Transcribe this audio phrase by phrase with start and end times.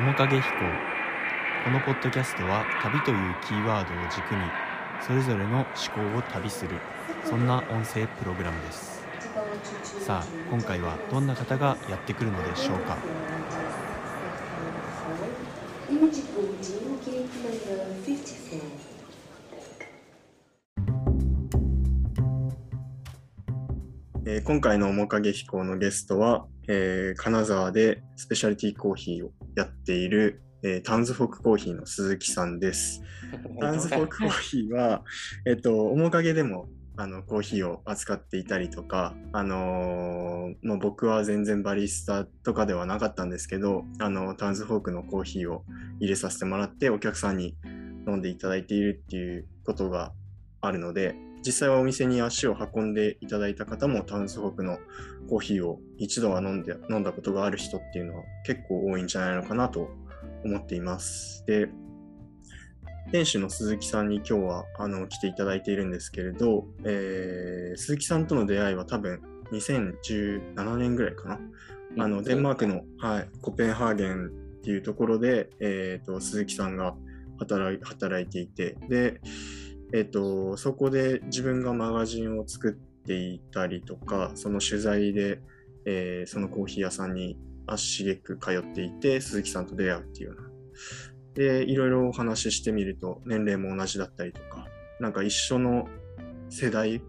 [0.00, 0.64] 面影飛行。
[1.62, 4.50] このポッドキャストは旅というキーワードを軸に
[4.98, 5.64] それぞれの思
[5.94, 6.80] 考を旅する
[7.22, 9.04] そんな音声プログラムです。
[10.00, 12.96] さあ今回はどんな方がやってくるのでしょうか
[15.90, 18.89] ？Limite Boarding Gate Number 54.
[24.32, 33.02] えー今回の面影飛行のゲストは、えー金沢でスペシャリティコーヒーをやっている、えータウンズフォークコーヒーの鈴木さんです。
[33.58, 35.02] タウンズフォークコーヒーは、
[35.46, 45.64] えっと、面影でもあのコーヒーを扱っていたりとか、あのーまあ、僕は全然バリスタとかではなかったんですけど、あのタウンズフォークのコーヒーを
[45.98, 47.56] 入れさせてもらってお客さんに
[48.06, 50.12] 飲んでいただいているっていうことが
[50.60, 54.78] あるので、実際はお店に足を運んでいただいた方もタウンズフォークの
[55.28, 59.88] コーヒーを一度は飲んで飲んだことがある人っていうのは結構多いんじゃないのかなと
[60.44, 61.44] 思っています。
[61.46, 61.68] で、
[63.12, 69.20] 店主の鈴木さんに今日はあの来ていただいているんですけれど、えー鈴木さんとの出会いは多分
[69.52, 71.40] 2017年ぐらいかな。
[71.98, 74.30] あのデンマークの、はい、コペンハーゲンっ
[74.62, 76.94] ていうところで、えー、と鈴木さんが
[77.38, 79.20] 働い働いていてで、
[79.92, 85.40] えー、とそこで自分がマガジンを作っていたりとかその取材で、
[85.86, 90.50] えーそのコーヒー屋さんに足しげく通っていて鈴木さんと出会うっていうような。
[91.34, 94.66] でいろいろお話ししてみると年齢も同じだったりとか
[94.98, 95.88] なんか一緒の
[96.48, 97.02] 世代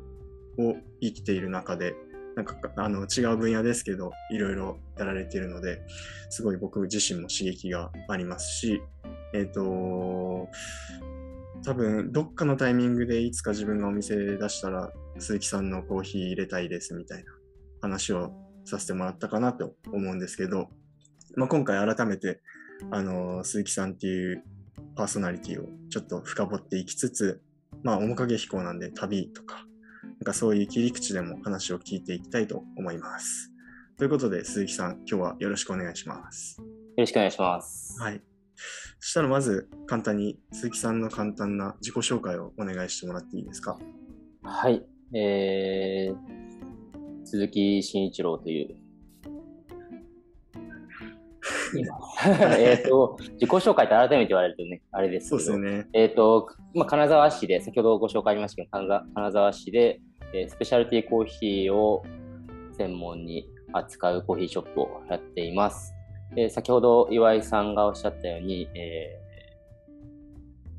[0.57, 1.95] を生きている中で
[2.35, 5.81] なんかあの違う分野ですけどいろいろやられているので
[6.29, 8.81] すごい僕自身も刺激がありますし
[9.33, 10.47] えっ、と
[11.63, 17.31] 多分どっかのタイミングでいつか自分がお店で出したら鈴木さんのコーヒー入れたいですみたいな
[17.81, 18.31] 話を
[18.65, 20.69] させてもらったかなと思うんですけど、
[21.35, 22.41] まあ、今回改めて
[22.89, 24.43] あの鈴木さんっていう
[24.95, 27.41] パーソナリティをちょっと深掘っていきつつ、
[27.83, 29.66] まあ、面影飛行なんで旅とか、
[30.03, 33.51] なんかそういう切り口でも話を聞いていきたいと思います。
[33.97, 36.59] ということで、鈴木さん、今日はよろしくお願いします。
[36.59, 36.66] よ
[36.97, 38.00] ろしくお願いします。
[38.00, 38.31] はい。
[39.03, 43.78] そしたらまず簡単に鈴木さんの簡単な自己紹介をお願いしてもらっていいですか？
[44.44, 44.85] はい。
[45.13, 48.75] えー、鈴木慎一郎という。
[51.73, 51.97] 今
[52.59, 55.57] えっと、自己紹介って改めて言われるとね、あれですけど。
[55.57, 55.88] ね。
[55.94, 60.00] えっ、と、まあ、金沢市で、先ほどご紹介ありましたけど、金沢金沢市で、
[60.33, 62.03] えースペシャルティーコーヒーを
[62.78, 65.94] 専門に扱うコーヒーショップをやっています。
[66.36, 69.22] で先ほど岩井さんがおっしゃったように、えー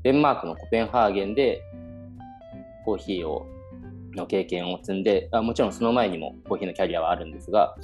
[0.03, 1.63] デンマークのコペンハーゲンで
[2.83, 3.47] コーヒーを
[4.15, 7.75] の経験を積んであ、もちろんその前にもコーヒーのキャリアはあるんですが、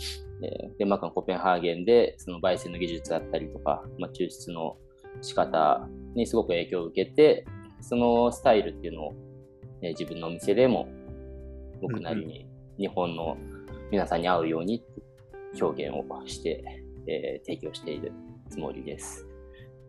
[0.44, 4.76] えーデンマークのコペンハーゲンでその焙煎の技術だったりとか、まあ、抽出の
[5.22, 7.46] 仕方にすごく影響を受けて
[7.80, 9.14] そのスタイルっていうのを、
[9.82, 10.90] えー自分のお店でも
[11.82, 12.48] 僕なりに
[12.78, 13.38] 日本の
[13.92, 14.84] 皆さんに合うように
[15.60, 18.12] 表現をして、えー提供している
[18.50, 19.26] つもりです。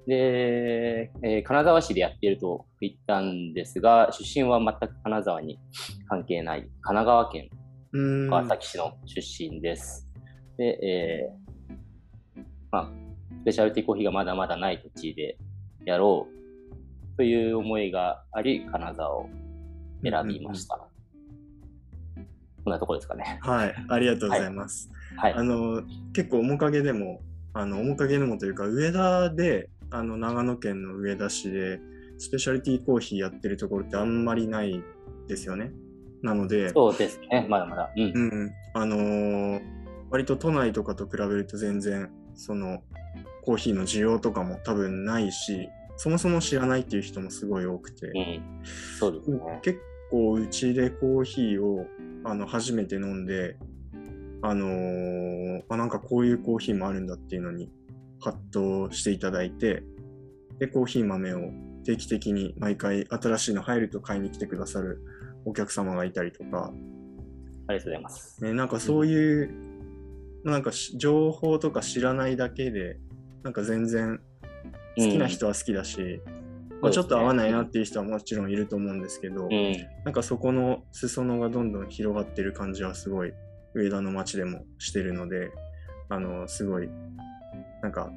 [0.07, 5.59] で、えー金沢市でやっていると言ったんですが、出身は全く金沢に
[6.09, 7.49] 関係ない神奈川県。
[8.29, 10.07] 川崎市の出身です。
[10.57, 12.91] で、えーまあ、
[13.43, 15.37] スペシャルティコーヒーがまだまだない土地で
[15.85, 16.29] やろ
[17.13, 19.29] うという思いがあり、金沢を
[20.05, 20.77] 選びました。
[22.65, 23.41] こんなところですかね。
[23.43, 24.91] はい、ありがとうございます。
[25.21, 25.35] はい。
[25.35, 25.83] あの
[26.13, 27.21] 結構面影でも
[27.53, 31.81] あの面影でもというか上田であの長野県の上田市で
[32.19, 34.83] スペシャリティコーヒーやってるところってあんまりない
[35.29, 35.73] ですよね。
[36.23, 37.47] なので、そうですね。
[37.49, 37.91] まだまだ。
[37.97, 38.03] うん。
[38.05, 42.83] うん、あのー割と都内とかと比べると全然その
[43.45, 48.43] コーヒーの需要とかも多分ないしそもそも知らないっていう人もすごい多くて、うん。
[48.99, 49.39] そうですね。
[49.63, 49.79] 結
[50.11, 51.87] 構うちでコーヒーを
[52.25, 53.57] あの初めて飲んで
[54.43, 57.71] あのーあなんかこういうコーヒーもあるんだっていうのに
[58.21, 59.83] ハッとしていただいて
[60.59, 61.51] でコーヒー豆を
[61.85, 65.03] 定期的に毎回新しいの入ると買いに来てくださる
[65.45, 66.73] お客様がいたりとか、
[67.67, 68.45] ありがとうございます。
[68.45, 69.51] ね、なんかそういう、
[70.45, 72.99] なんかし情報とか知らないだけで
[73.43, 74.21] なんか全然
[74.97, 76.21] 好きな人は好きだし、
[76.81, 79.73] まあ、ちょっと合わないなっていう人はもちろんいると思うんですけど、うん。
[80.05, 83.33] なんかそこの裾野がどんどん広がってる感じはすごい
[83.75, 85.51] 上田の街でもしてるので、
[86.09, 86.89] あの、すごい、
[87.83, 88.11] なんか、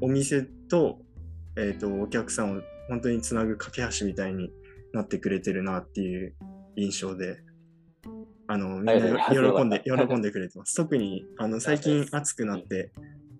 [0.00, 0.98] お店と、
[1.56, 4.50] えっ、と、お客さんを本当につなぐ架け橋みたいに
[4.92, 6.34] なってくれてるなっていう
[6.76, 7.38] 印象で、
[8.48, 8.94] あの、みんな
[9.30, 10.74] 喜んで、喜んでくれてます。
[10.74, 12.92] 特に、あの、最近暑くなって、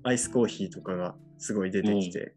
[0.05, 2.35] アイスコーヒーとかがすごい出てきて、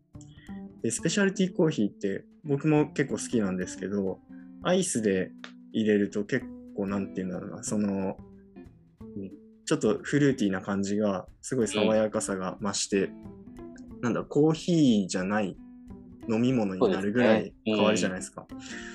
[0.85, 4.19] でスペシャルティーコーヒーって僕も結構好きなんですけど
[4.61, 5.31] アイスで
[5.73, 6.45] 入れると結
[6.77, 8.34] 構なんていうんだろうなその、うん
[9.65, 13.09] ちょっとフルーティーな感じがすごい爽やかさが増して、
[14.01, 15.57] なんだろうコーヒーじゃない
[16.29, 18.45] 飲み物になるぐらい変わるじゃないですか。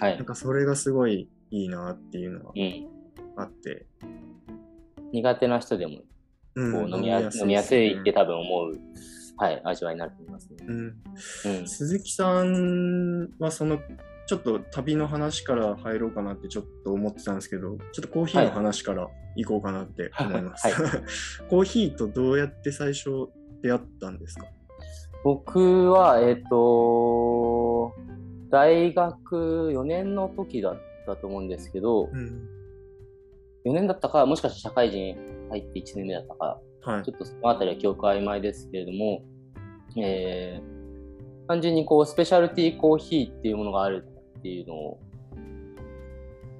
[0.00, 0.24] はいなん。
[0.24, 2.88] かそれがすごいいいなっていうのがうん。
[3.36, 3.86] あって。
[5.12, 6.02] 苦手な人でも
[6.54, 8.78] うんこう飲みや飲みやすいって多分思う、
[9.38, 10.56] はい、味わいになると思いますね。
[10.66, 10.94] うん
[11.46, 11.68] うん。
[11.68, 13.80] 鈴木さんはその
[14.30, 21.02] ちょっと旅の話から入ろうかなってちょっと思ってたんですけどちょっとコーヒーの話から行こうかなって思います、は
[21.50, 23.26] コーヒーとどうやって最初
[23.60, 24.46] 出会ったんですか？
[25.24, 27.92] 僕は、えっ、と、
[28.50, 32.48] 大学4年の時だったと思うんですけど、うん
[33.66, 35.16] 4年だったか、もしかして社会人
[35.50, 37.02] 入って1年目だったか、はい。
[37.02, 39.22] ちょっとそのあたりは記憶曖昧ですけれども、
[39.98, 44.06] えー、単純にこう、スペシャルティーコーヒーっていうものがある
[44.40, 45.00] っていうのを、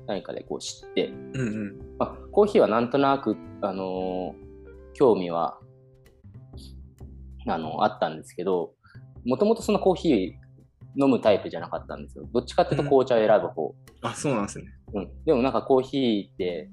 [0.07, 4.51] 何かでこう知って、うんうんまあ、コーヒーはなんとなく、あのー
[5.01, 5.59] 興味は、
[7.47, 8.75] あの、あったんですけど、
[9.25, 12.29] もともとそのコーヒー飲むタイプじゃなかったんですよ。
[12.33, 13.75] どっちかっていうと紅茶を選ぶ方。
[14.03, 15.25] あそうなんですねうん。
[15.25, 16.71] でもなんかコーヒーって、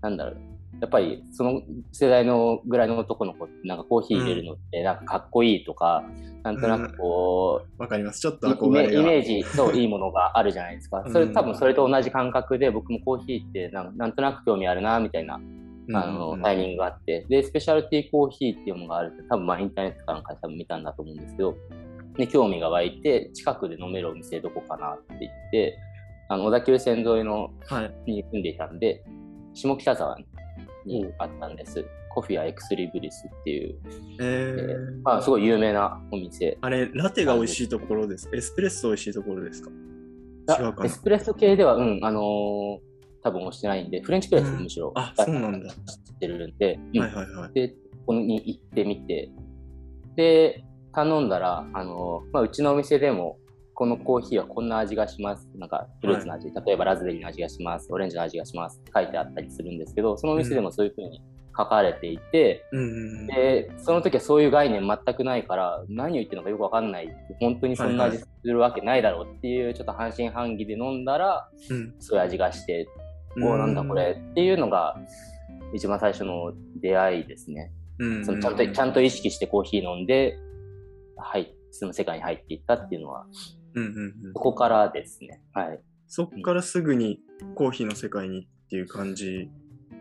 [0.00, 0.53] なんだろう。
[0.84, 6.04] やっぱりその世代のぐらいの男の子ってなんかコーヒー入れるのってなんかかっこいいとか、
[6.42, 8.20] なんとなくこう、わかります。
[8.20, 11.02] ちょっとイ憧れイメージそういいものがあるじゃないですか。
[11.10, 16.38] それうん多分それと同じ感覚で僕もコーヒーってなんなんとなく興味あるなみたいなあうんうん。
[16.40, 21.56] のタイミングがあって、で、スペシャルティーコーヒーっていうものがあるって多分まあインターネットかなんかで多分見たんだと思うんですけど、
[22.18, 25.78] で、興味が湧いて、近くで飲めるお店どこかなって言って、
[26.28, 28.12] あの、小田急線沿いのはい。
[28.12, 29.02] に住んでいたんで、
[29.54, 30.26] 下北沢に
[31.18, 31.84] あったんです。
[32.14, 33.78] コフィアエクスリブリスっていう、
[34.20, 34.66] ええー。
[35.00, 36.56] ーまあ、すごい有名なお店。
[36.60, 39.70] あれラテが美味しいところですエスプレッソ美味しいところですか？
[40.84, 42.78] エスプレッソ系では、うん、あのー
[43.26, 45.70] 多分押してないんで、フレンチプレスむしろ、あそうなんだ。
[45.70, 45.76] 知っ
[46.20, 47.00] てるんで、うん。
[47.00, 47.52] はいはいはい。
[47.54, 47.76] で、こ
[48.08, 49.30] こに行ってみて、
[50.14, 53.38] で、頼んだら、あの、まあ、うちのお店でも、
[53.74, 55.48] このコーヒーはこんな味がします。
[55.56, 57.92] なんか、フルーツの味、例えばラズベリーの味がします。
[57.92, 58.80] オレンジの味がします。
[58.80, 61.22] って書いてあったりするんですけど、そのお店でもそういうふうに
[61.56, 67.16] 書かれていて、うんで、その時はそういう概念全くないから、何を言ってるのかよくわかんない。
[67.40, 72.88] 本当にそんな味するわけないだろうっていう、ちょっと半信半疑で飲んだら、うんそういう味がして、
[73.36, 74.96] うんおーなんだこれっていうのが、
[75.72, 77.72] 一番最初の出会いですね。
[77.98, 80.38] うんそのちゃんと、ちゃんと意識してコーヒー飲んで、
[81.16, 83.26] はい、その世界に入っていったっていうのは、
[83.74, 85.42] うんうんうんここからですね。
[85.52, 85.80] はい。
[86.06, 87.20] そっからすぐに
[87.54, 89.50] コーヒーの世界にっていう感じ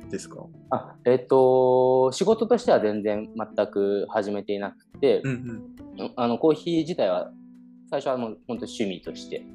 [0.09, 0.45] ですか？
[0.69, 5.75] あ、えっ、と、仕事としては全然全く始めていなくて、うん
[6.15, 7.31] あの、コーヒー自体は、
[7.89, 9.45] 最初はもう本当趣味として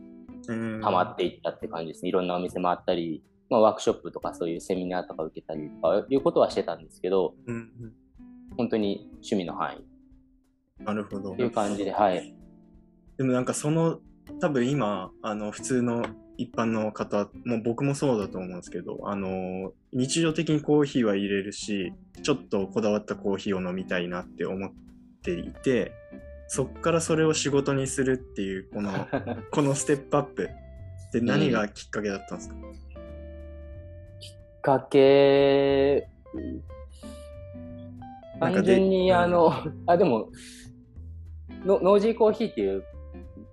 [0.49, 0.81] うん。
[0.83, 2.09] ハマっていったって感じですね。
[2.09, 7.93] いろんなお店回ったり、まあ、ワークショップとかそういうセミナーとか受けたりとかいうことはしてたんですけど、うんうん。
[8.57, 12.35] 本当に趣味の範囲なるほどっていう感じで、はい。
[13.17, 14.01] でもなんかその
[14.41, 16.05] 多分今あの普通の
[16.37, 21.93] 一般の方もう僕もそうだと思うんですけどあの日常的にコーヒーは入れるし
[22.23, 24.71] ちょっとこだわったコーヒーを飲みたいなって思っ
[25.23, 25.93] ていて
[26.47, 29.09] そっからそれを仕事にするっていうこの
[29.51, 30.49] このステップアップ
[31.09, 32.55] って何がきっかけだったんですか、
[34.21, 36.09] きっかけ、
[38.41, 39.17] 単純に、うん。
[39.17, 39.53] あの、
[39.87, 40.31] あ、でも、
[41.65, 42.85] ノノージーコーヒーっていう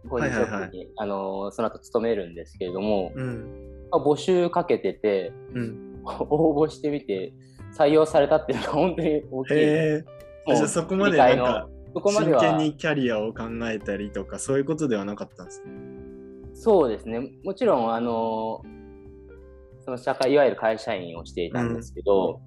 [0.10, 3.88] コーヒーショップに、あの、その後勤めるんですけれども、うん。
[3.92, 7.34] まあ募集かけてて、うん、応募してみて、
[7.78, 9.56] 採用されたっていうのが本当に大きい。
[10.56, 15.72] じゃあそこまでなんか真剣にキャリアを考えたりとかそういうことではなかったんですね
[16.54, 17.32] そうですね。
[17.44, 18.62] もちろん、あの、
[19.84, 22.40] その社会、いわゆる会社員をしていたんですけど、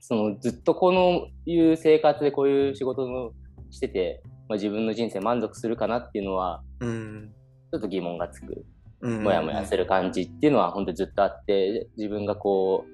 [0.00, 3.32] そのずっとこのいう生活でこういう仕事を
[3.70, 7.32] してて、まあ、自分の人生満足するかなっていうのは、うん。
[7.72, 8.64] ちょっと疑問がつく、
[9.00, 9.24] うん。
[9.24, 12.84] もやもやする感じっていうのは本当にずっとあって、自分がこ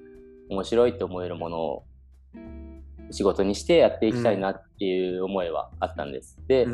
[0.49, 1.85] う、面白いと思えるものを
[3.11, 6.37] 仕事にしてやっていきたいなっていう思いはあったんです。
[6.47, 6.67] で、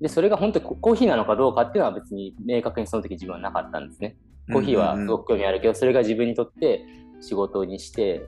[0.00, 4.16] で、それが本当にココーヒーなのかどうかっていうのは別に明確にその時自分はなかったんですね。
[4.52, 6.84] コーヒーはすごく興味あるけど、それが自分にとって
[7.20, 8.26] 仕事にして、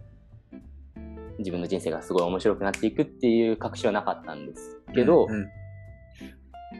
[1.38, 5.48] 自分の人生がすごい面白くなっていくっていう確信はなかったんですけど、うんうん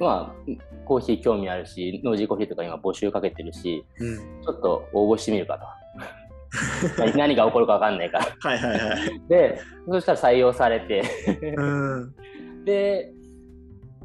[0.01, 0.53] まあ、
[0.85, 5.65] コーヒー興味あるし、ノージーコーヒーとか今募集かけてるし、うんちょっと応募してみるかと。
[6.99, 8.27] 何 何が起こるか分かんないから。
[8.41, 9.23] はいはいはい。
[9.29, 11.03] で、そしたら採用されて、
[11.57, 12.15] うん。
[12.65, 13.13] で、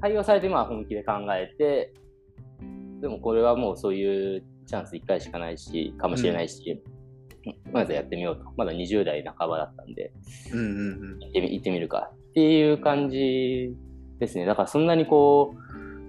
[0.01, 1.94] 採用されてまあ本気で考えて、
[3.01, 6.82] でもこれはもうそういうチャンス1回しかないし、かもしれないし、
[7.72, 8.46] まずやってみようと。
[8.58, 10.12] まだ20代半ばだったんで、
[10.51, 13.75] 行ってみるかっていう感じ
[14.20, 14.46] ですね。
[14.46, 15.56] だからそんなにこ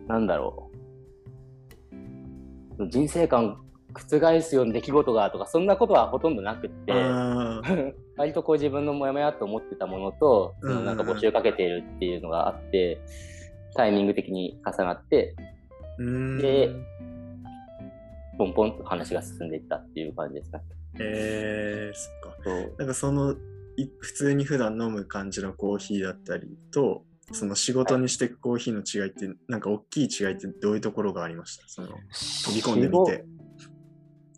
[0.06, 0.70] う、なんだろ
[2.78, 2.88] う。
[2.88, 3.58] 人生観
[3.94, 6.92] 覆すような出来事がとか、そんなことはほとんどなくって、
[8.16, 13.00] 割とこう自分のモヤモヤと思ってたものと、そのなんか募集かけているっていうのがあって、
[13.74, 15.34] タイミング的に重なって、
[15.98, 16.38] うん。
[16.38, 16.74] で
[18.38, 20.62] ポンポンと話が進んでいったっていう感じですね。
[20.98, 22.74] えー、そっか。
[22.78, 23.36] なんかその
[23.76, 31.68] い普通に普段飲む感じのコーヒーだったりとその仕事にしていくコーヒーの違いって、なんか大きい違いってどういうところがありました？
[31.68, 33.24] その飛び込んでみて。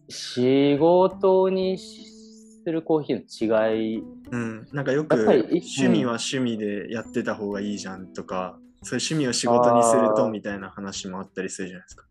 [0.09, 12.07] 仕事にするコーヒーの違い、うん、なんかよく趣味は趣味でやってた方がいいじゃんとか、そういう趣味を仕事にするとみたいな話もあったりするじゃないですか。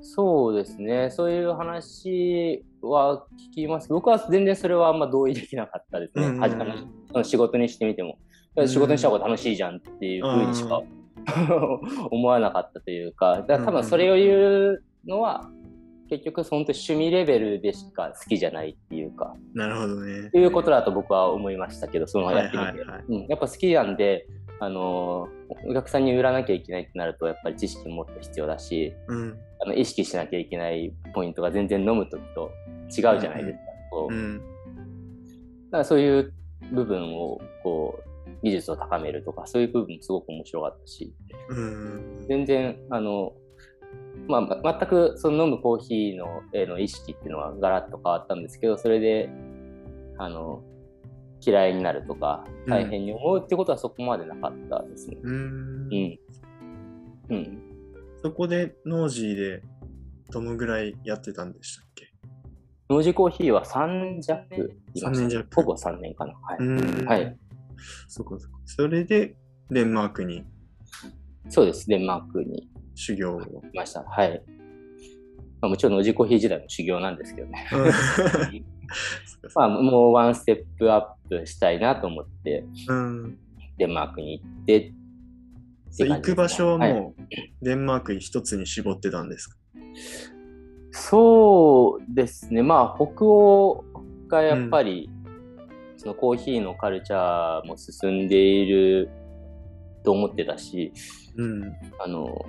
[0.00, 3.88] そうですね、そういう話は聞きます。
[3.88, 6.26] 僕は全然それはあんま同意できなかったですね。
[6.26, 8.18] うんうん仕事にしてみても。
[8.66, 10.82] 仕事にした方が楽しいじゃんっていうふうにしか
[12.10, 15.48] 思わなかったというか、だから多分それを言うのは、
[16.08, 20.38] 結局本当に趣味レベルでしか好きじゃないっていうか、なるほどねと。
[20.38, 22.58] いうことだと僕は思いましたけど、そのやって
[23.08, 23.30] みて。
[23.30, 24.26] やっぱ好きなんで、
[24.60, 25.28] あの
[25.66, 29.38] お客さんに売らなきゃいけないってなると、やっぱり知識ももっと必要だし、うん。
[29.60, 32.50] あの意識しなきゃいけないポイントが全然飲むときと
[32.90, 33.62] 違うじゃないですか。
[33.90, 34.38] こううん。
[34.38, 34.42] だ
[35.72, 36.32] からそういう
[36.72, 38.11] 部分をこう
[38.42, 41.14] 技術を高めるとかそういう部分もすごく面白かったし
[41.48, 42.26] うん。
[42.28, 43.32] 全然あの、
[44.28, 49.30] まあ、全くその飲むコーヒーのへの意識っていうのはガラッと変わったんですけどそれで
[50.18, 50.62] あの
[51.44, 55.18] 嫌いになるとか大変に思うってことはそこまでなかったですね。
[55.22, 56.18] うんうん。
[57.30, 57.62] うん。
[58.22, 59.62] そこでノージーで
[60.30, 62.12] どのぐらいやってたんでしたっけ？
[62.88, 66.34] ノージコーヒーは3弱いました三年弱ほぼ3年かな。
[66.34, 66.58] はい。
[66.60, 67.36] うんはい。
[68.08, 68.58] そこそこ。
[68.64, 69.36] それで
[69.70, 70.44] デンマークに
[71.48, 71.86] そうです。
[71.88, 73.40] デンマークに修行を。
[73.40, 73.46] い
[73.76, 74.02] ました。
[74.02, 74.42] はい。
[75.60, 77.66] まあ、もちろんノージコーヒー時代の修行なんですけどね。
[79.54, 83.38] まあ、もうワンステップアップしたいなと思って、うん。
[83.78, 84.92] デンマークに行って、
[85.90, 87.24] そう行く場所ははいもう
[87.60, 89.56] デンマーク一つに絞ってたんですか、
[90.90, 93.84] そうですね、まあ、北欧
[94.28, 95.10] がやっぱり、
[96.02, 99.08] そのコーヒーのカルチャーも進んでいる
[100.02, 100.92] と思ってたし、
[101.36, 101.72] うん。
[102.00, 102.44] あの、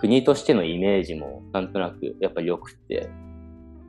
[0.00, 3.08] 国としてのイメージもなんとなくやっぱり良くて、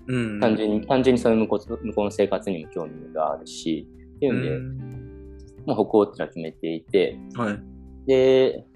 [0.08, 0.40] うん。
[0.40, 3.88] 単純に、単純にその向こう向こうの生活にも興味があるし、
[4.18, 7.60] っていううんで、まあ、北欧ってのは決めていて、はい。
[8.06, 8.68] で、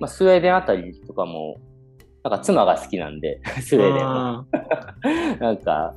[0.00, 1.60] まあ、スウェーデンあたりとかも、
[2.24, 4.02] なんか妻が好きなんで、 スウェーデンも。
[4.02, 4.46] あ
[5.40, 5.94] なんか、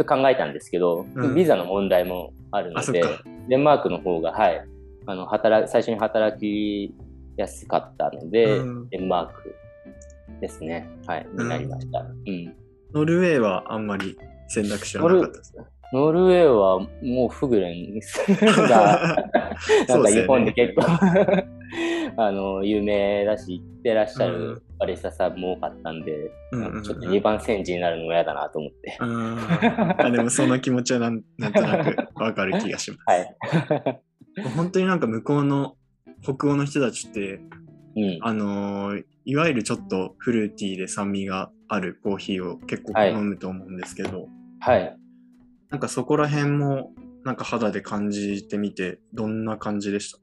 [0.00, 1.34] ちょっと考えたんですけど、うん。
[1.34, 3.02] ビザの問題もあるので。
[3.48, 4.64] デンマークの方が、はい、
[5.06, 6.94] あの働最初に働き
[7.36, 8.88] やすかったので、うん。
[8.88, 9.54] デンマーク
[10.40, 12.00] ですね、はい、になりました。
[12.00, 12.54] うん。
[12.94, 14.16] ノルウェーはあんまり
[14.48, 15.54] 選択肢はなかったです。
[15.92, 18.00] ノルウェーはもうフグレン
[18.68, 19.28] が、
[19.86, 20.82] なんか日本で結構
[22.16, 28.96] あの有名だし、行ってらっしゃうんるバリスタさんも多かったんで、うんうんうんなんかちょっと2番煎じになるのも嫌だなと思って。
[29.00, 33.02] あでもその気持ちはなんなんとなくわかる気がします。
[33.06, 33.36] はい。
[34.56, 35.76] 本当になんか向こうの
[36.22, 37.40] 北欧の人たちって、
[37.96, 38.18] うん。
[38.22, 44.28] あのーいわゆるちょっとフルーティーで酸味があるコーヒーを結構はい飲むと思うんですけど、
[44.60, 44.96] はい。
[45.68, 50.18] なんかそこら辺もなんか肌で感じてみてどんな感じでした？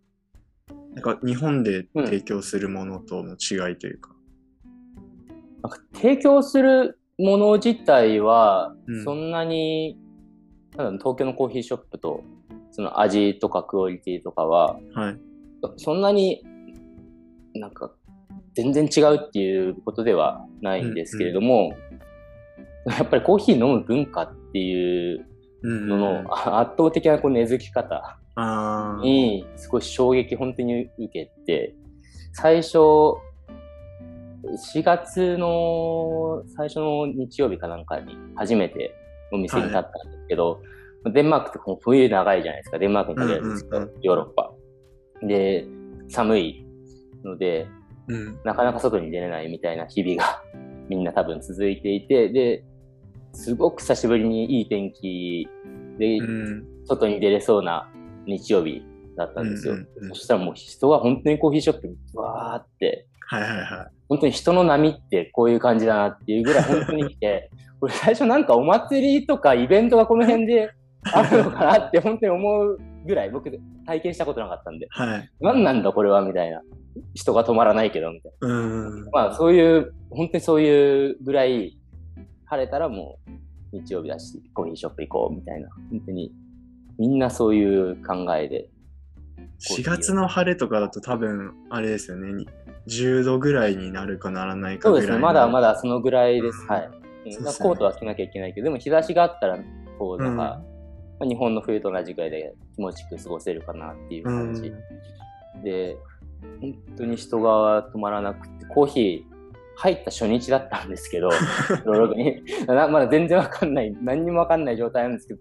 [0.94, 4.12] なんか日本で提供するものとの違いというか。
[5.64, 10.00] なんか提供するもの自体はうん、そんなに、
[10.76, 12.24] なんだ東京のコーヒーショップと、
[12.72, 15.20] その味とかクオリティとかは、はい。
[15.78, 16.44] そんなに
[17.56, 17.92] なんか
[18.56, 21.74] 全然違うっていうことではないんですけれども、
[22.86, 25.26] やっぱりコーヒー飲む文化っていう
[25.64, 28.17] うんののあ圧倒的なこう根付き方
[29.02, 31.76] にすごい衝撃本当に受けて
[32.34, 33.18] 最初4
[34.84, 38.94] 月の最初の日曜日かなんかに初めて
[39.32, 40.62] お店に立ったんですけど、
[41.14, 42.80] デンマークってこう冬長いじゃないですか。
[42.80, 43.92] デンマークに限らずうんうん。
[44.02, 44.52] ヨーロッパ。
[45.24, 45.66] で
[46.10, 46.66] 寒い
[47.24, 47.68] ので
[48.08, 48.40] うん。
[48.44, 50.44] なかなか外に出れないみたいな日々が
[50.90, 52.64] みんな多分続いていてで
[53.34, 55.48] すごく久しぶりにいい天気
[55.98, 56.66] で、うん。
[56.86, 57.90] 外に出れそうな
[58.28, 58.84] 日曜日
[59.18, 59.74] だったんですよ。
[59.74, 70.72] うんうんうんそしたらもう人が本当にコーヒーショップにわーって、はいはいは本当に人の波ってこういう感じだなっていうぐらい本当に来て、 これ最初なんかお祭りとかイベントがこの辺で
[71.14, 73.52] あるのかなって 本当に思うぐらい僕
[73.86, 74.90] 体験したことなかったんで、い。
[74.90, 75.30] はい。
[75.42, 76.62] 何なんだこれはみたいな。
[77.14, 78.48] 人が止まらないけどみたいな。
[78.48, 79.10] うん。
[79.12, 81.78] まあそういう、本当にそういうぐらい
[82.46, 85.70] 晴れたらもう日曜日だし、コーヒーショップ行こうみたいな。
[85.92, 86.32] 本当に
[86.98, 88.70] みんなそういう考えで。
[89.76, 92.32] 4月の晴れとかだと多分、あれですよね。
[92.34, 92.48] に
[92.88, 95.08] 10度ぐらいになるかならないかぐらいの。
[95.08, 95.20] そうですね。
[95.20, 96.62] まだまだそのぐらいです。
[96.62, 96.90] うんはい。
[97.26, 99.60] ねコートは着なきゃいけないけど、でも日差しがあったら、
[100.00, 100.78] こう、なんか、うん
[101.20, 104.72] まあ日本の冬と同じぐらいで気持ちよく過ごせるかなっていう感じ。
[105.64, 105.98] で、
[106.62, 109.38] 本当に人が止まらなくて、コーヒー
[109.78, 111.30] 入った初日だったんですけど、
[111.86, 112.44] ブログに。
[112.68, 115.40] なまだ全然わかんない、何にもわかんない状態なんですけど、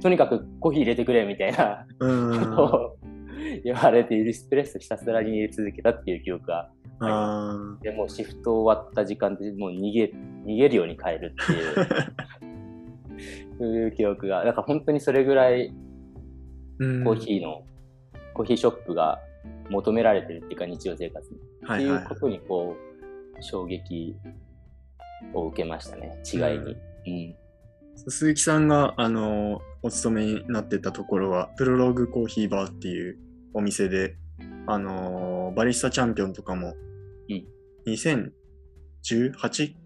[0.00, 1.86] とにかくコーヒー入れてくれみたいな。
[1.98, 2.06] こ
[2.56, 2.96] とを
[3.64, 6.70] 言われて、エスプレッソひたすらに入れ続けたっていう記憶が
[7.00, 10.12] あでもうシフト終わった時間でもう逃げ
[10.44, 14.44] 逃げるように帰るっていういう記憶が。
[14.44, 17.62] だから本当にそれぐらいーコーヒーの、
[18.34, 19.20] コーヒーショップが
[19.70, 21.96] 求められてるっていうか日常生活に、はいはい。
[21.96, 22.74] っていうことにこ
[23.38, 24.16] う衝撃
[25.34, 26.20] を受けましたね。
[26.24, 27.36] 違いに、うん。
[27.96, 33.18] 鈴木さんが、あの、お勤めになってたところは、プロローグコーヒーバーっていう
[33.54, 34.16] お店で、
[34.66, 36.74] あの、バリスタチャンピオンとかも、
[37.28, 37.46] うん。
[37.86, 38.32] 2018、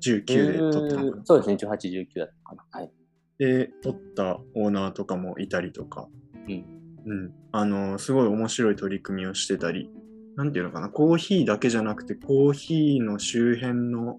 [0.00, 1.22] 19で取ったのかな。
[1.24, 1.56] そうですね。
[1.56, 2.64] 1819だったかな。
[2.70, 2.90] はい。
[3.38, 6.08] で、取ったオーナーとかもいたりとか、
[6.48, 6.64] うん。
[7.04, 7.34] うん。
[7.52, 9.90] あの、すごい面白い取り組みをしてたり、
[10.36, 14.18] なんていうのかな、コーヒーだけじゃなくて、コーヒーの周辺の、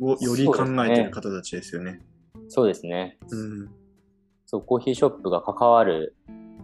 [0.00, 2.02] をより考えてる方たちですよね。
[2.48, 3.18] そうですね。
[3.30, 3.85] うん。
[4.46, 6.16] そうコーヒーショップが関わる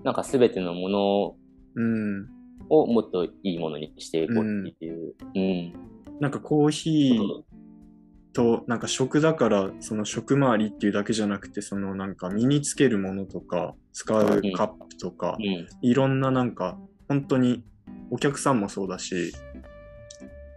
[0.05, 1.35] なんか全てのもの
[1.75, 2.29] うん。
[2.69, 5.15] をもっといいものにしていこうっていう。
[5.35, 5.73] うん。
[6.21, 15.67] なんかコーヒーと、なんか食だから、その食周りっていうだけじゃなくて、そのなんか身につけるものとか、使うカップとか、うん。
[15.83, 16.79] いろんななんか、
[17.09, 17.63] 本当に
[18.11, 19.33] お客さんもそうだし、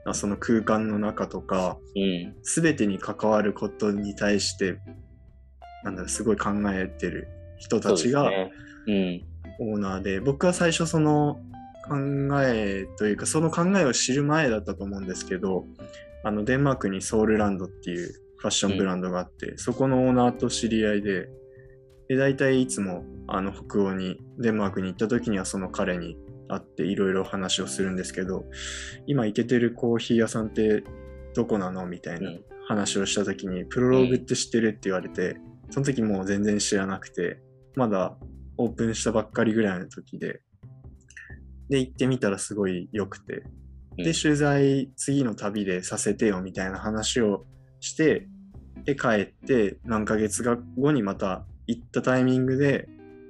[0.05, 2.35] あその空間の中とか、うん。
[2.43, 4.79] すべてに関わることに対して、
[5.85, 8.29] なんだろう、すごい考えてる人たちが。
[9.57, 11.39] オーナーで、僕は最初その
[11.87, 11.95] 考
[12.41, 15.65] えというか、その考えを知る前だったと思うんですけど、
[16.23, 21.29] あのデンマークにソウルランドっていうファッションブランドがあって、そこのオーナーと知り合いで、
[22.09, 26.17] で、大体いつもあの北欧に、デンマークに行った時にはその彼に
[26.49, 28.45] 会っていろいろ話をするんですけど、
[29.05, 30.83] 今行けてるコーヒー屋さんって
[31.35, 32.41] どこなのみたいなうん。
[32.67, 35.37] 話をした時に、プロローグって知ってるって言われて、
[35.75, 37.37] その時もう全然知らなくて、
[37.75, 38.15] まだ
[38.55, 40.39] オープンしたばっかりぐらいの時で、
[41.67, 43.43] で、行ってみたらすごい良くて、
[43.97, 47.45] うんで、取材次の旅でさせてよみたいな話を
[47.81, 48.25] して、
[48.85, 52.87] で、帰って何ヶ月か後にまた行ったタイミングで、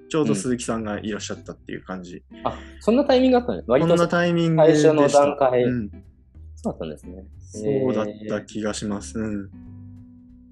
[0.09, 2.23] ちょうど鈴木さんがいらっしゃったっていう感じ。
[2.43, 3.71] あ、そんなタイミングだったんです。
[3.71, 4.89] 割とこんなタイミングでした。
[4.89, 5.89] 最初の段階うん、
[6.53, 7.25] そうだったんですね。
[7.39, 9.17] そうだった気がします。
[9.17, 9.49] うん。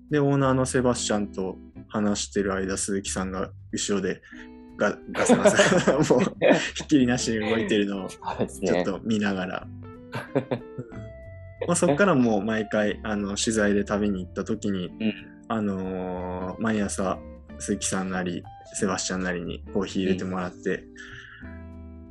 [0.10, 1.58] で、オーナーのセバスチャンと
[1.94, 4.22] 話してる間、鈴木さんが後ろで
[4.78, 6.04] ガ ガサガサ、もう
[6.76, 8.84] ひっきりなしに動いてるのをちょっね。
[8.84, 9.68] と見ながら。
[9.68, 9.84] うん
[11.68, 15.14] まあ、そこからもう毎回あの取材で旅に行った時に、うん
[15.48, 17.20] あのー毎朝
[17.60, 20.84] 鈴木さんなりセバスチャンなりにコーヒー入れてもらって、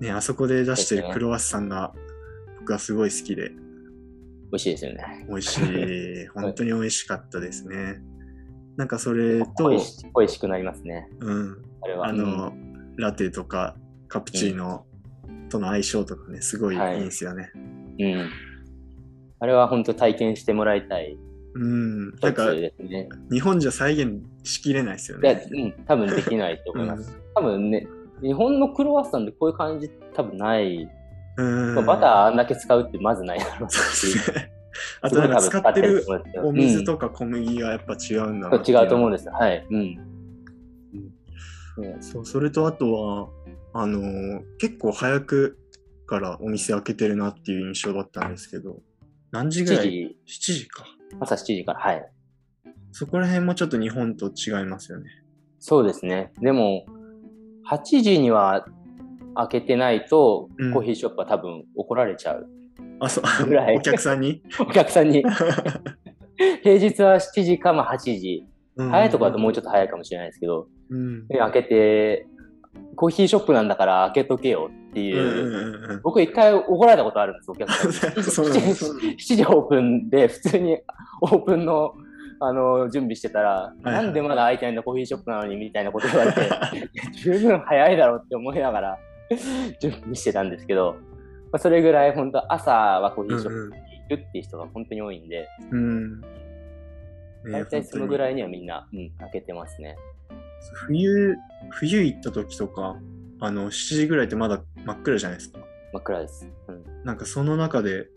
[0.00, 1.92] ね、あそこで出してるクロワッサンが
[2.60, 5.26] 僕はすごい好きで美味しいですよね。
[5.28, 8.00] 美味しい 本当に美味しかったですね
[8.76, 11.08] なんかそれと美、味し美味しくなりますね。
[11.20, 12.06] うん、あれは。
[12.08, 12.52] あの、
[12.96, 13.76] ラテとか
[14.08, 14.84] カプチーノ
[15.48, 18.04] との相性とかねすごいいいんですよね、うん。
[18.04, 18.30] うん
[19.40, 21.18] あれは本当体験してもらいたい
[21.54, 22.72] うん、なんかね。
[23.30, 25.46] 日本じゃ再現しきれないですよね。
[25.50, 27.18] うん、多分できないと思います。
[27.34, 27.86] 多分ね、
[28.22, 30.88] 日本のクロワッサンでこういう感じ多分ない。
[31.36, 34.16] うん、バターあんだけ使うってまずないだろうし。
[35.02, 36.04] あとなんか使ってる
[36.42, 39.16] おお水とか小麦がやっぱ違うんだうん、違うと思うんう。
[39.16, 39.28] です。
[39.28, 39.66] はい。
[39.70, 39.94] うん。
[41.78, 43.28] ねそう、それとあとは、
[43.74, 45.58] あのー結構早く
[46.06, 48.82] からお店開けてるなっていう印象だったんですけど、
[49.30, 49.90] 何時ぐ7らい？
[49.90, 50.84] 時、?7 時か。
[51.20, 52.12] 朝7時から、はい。
[52.92, 55.06] そこら辺もちょっと日本と違いますよね。
[55.58, 56.32] そうですね。
[56.40, 56.84] でも、
[57.70, 58.66] 8時には
[59.34, 62.46] 開けてないと、うんコーヒーショップは多分怒られちゃう。
[63.04, 64.42] あ、そう ぐらい お客さんに？
[64.60, 65.24] お客さんに。
[66.62, 68.46] 平日は7時か、まあ8時。
[68.76, 71.26] 早いところだともうちょっと早いかもしれないですけど、うん。
[71.28, 72.26] で開けて、
[72.96, 78.22] コーヒーショップなんだから開けとけよってうんいう、うんうん僕一回怒られたことあるんです、お客さんに。
[78.22, 80.78] そうなんですそうなん7時オープンで、普通に
[81.20, 81.92] オープンの
[82.44, 86.40] あの準備してたら、いはいなんでまだ開いてないんだ、コーヒーショップなのにみたいなこと言われて、
[87.22, 88.98] 十分早いだろうって思いながら
[89.80, 90.96] 準備してたんですけど、
[91.52, 96.20] まあ、それぐらい本当朝はコーヒーショップに行くっていう人が本当に多いんで、うん。
[96.20, 96.26] ね
[97.44, 98.32] 大体そのぐらい。
[98.32, 99.96] いにはみんな、うん、開けてますね。
[100.86, 101.36] 冬、
[101.70, 102.96] 冬行った時とか、
[103.40, 105.58] あの、7時ぐらいってまだ真っ暗じゃないですか。
[105.92, 106.48] 真っ暗です。
[106.68, 108.08] うん、なんかその中で、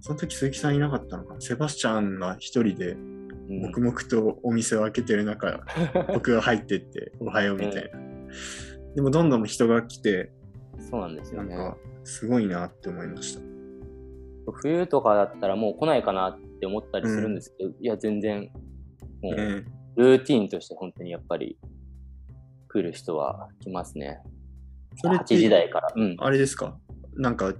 [0.00, 1.40] その時鈴木さんいなかったのかな？
[1.40, 3.20] セバスチャンが一人でうん
[3.62, 5.60] 黙々とお店を開けてる中、
[6.12, 8.00] 僕が入ってって、おはようみたいな。
[8.94, 10.32] でもどんどん人が来て、
[10.90, 11.54] そうなんですよね。
[11.56, 13.40] なんか、すごいなって思いました。
[14.62, 18.50] 冬とかだったらもう来ないかなって思ったりするんですけど、いや、全然、
[19.22, 19.64] もう、ね
[19.96, 21.58] ルーティーンとして本当にやっぱり
[22.68, 24.22] 来る人は来ますね。
[24.94, 25.92] 8それって時台から。
[25.94, 26.16] うん。
[26.18, 26.78] あれですか？
[27.16, 27.52] なんか、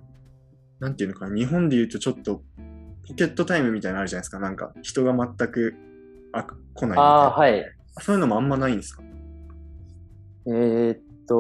[0.79, 1.37] なんていうのかな？
[1.37, 2.43] 日本で言うとちょっと、
[3.07, 4.39] ポケットタイムみたいなのあるじゃないですか。
[4.39, 5.75] なんか、人が全く
[6.33, 6.99] あ来ない。
[6.99, 7.65] ああ、はい。
[8.01, 9.03] そういうのもあんまないんですか？
[10.47, 11.35] えーっと、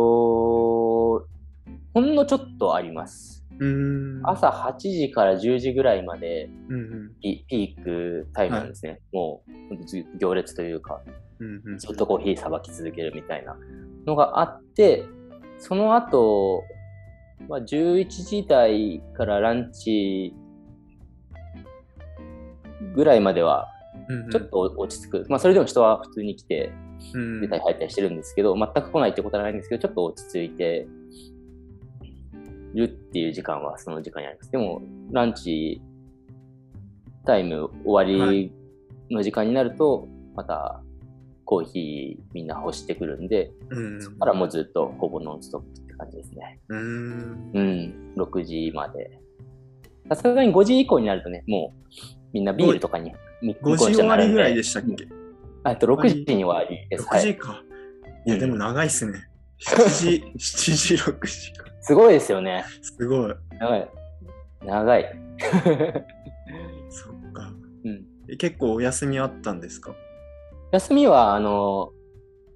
[1.94, 3.44] ほんのちょっとあります。
[4.22, 9.00] 朝8時から10時ぐらいまでうんピピークタイムなんですね。
[9.12, 11.00] もうほんとず行列というか。
[11.78, 13.56] ずっとコーヒーさばき続けるみたいな
[14.06, 15.06] のがあって、
[15.58, 16.62] その後、
[17.48, 20.34] まあ、11時台からランチ
[22.94, 23.68] ぐらいまでは
[24.30, 25.26] ちょっと落ち着く。
[25.30, 26.72] まあそれでも人は普通に来て
[27.14, 30.86] うん出たり入ったりしてるんですけど、全く来ないってことはないんですけど、ちょっと落ち着いて
[32.74, 34.50] るっていう時間はその時間にあります。
[34.50, 35.80] でもランチ
[37.24, 38.52] タイム終わり
[39.10, 40.82] の時間になると、また
[41.44, 44.02] コーヒーみんな欲してくるんで、うん。
[44.02, 46.60] そこからもうずっとほぼノンストップって感じですね。
[46.68, 47.50] うーん。
[47.52, 49.20] うん、6時まで。
[50.08, 51.94] さすがに5時以降になるとね、もう
[52.32, 55.08] みんなビールとかにみ5時終わりぐらいでしたっけ？
[55.64, 57.04] あと6時に終わりです。
[57.04, 57.20] ?6 はい。
[57.20, 57.62] 時か。
[58.26, 59.29] いや、でも長いっすね。
[59.68, 61.66] 7時、7時、6時か。
[61.82, 62.64] すごいですよね。
[62.82, 63.34] すごい。
[63.58, 63.90] 長い。
[64.64, 65.18] 長い。
[66.90, 67.52] そっか。
[67.84, 69.94] うん、え結構お休みあったんですか？
[70.72, 71.90] 休みは、あの、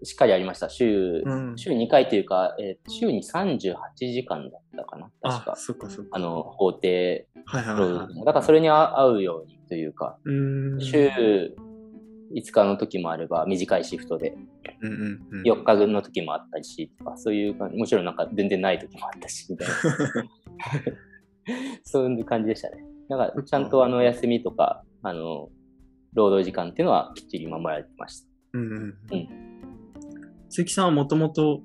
[0.03, 0.69] しっかりありました。
[0.69, 1.57] 週、うん。
[1.57, 3.75] 週2回というか、えー週に38
[4.13, 5.11] 時間だったかな。
[5.23, 5.57] 確あか、。
[5.57, 6.11] そっかそっか。
[6.13, 10.81] あの、法定はいはい労はいだからそれに合うようにというか、う。
[10.81, 11.55] 週
[12.33, 14.35] 5日の時もあれば短いシフトで
[14.81, 15.43] うんうんうん。
[15.43, 19.75] 4日の時もあったりしとか、そういう感じ、もちろんなんか全然ない時もあったし、みたいな。
[21.85, 22.85] そういう感じでしたね。
[23.09, 25.49] だからちゃんとあの休みとか、あの、
[26.15, 28.29] 労働時間っていうのはきっちり守られてました。
[28.55, 29.29] うんうんううん。
[30.49, 31.61] 鈴木さんはもともと、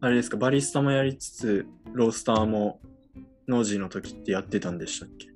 [0.00, 2.80] あれですか、バリスタもやりつつ、ロースターも、
[3.48, 5.28] ノージーの時ってやってたんでしたっけ？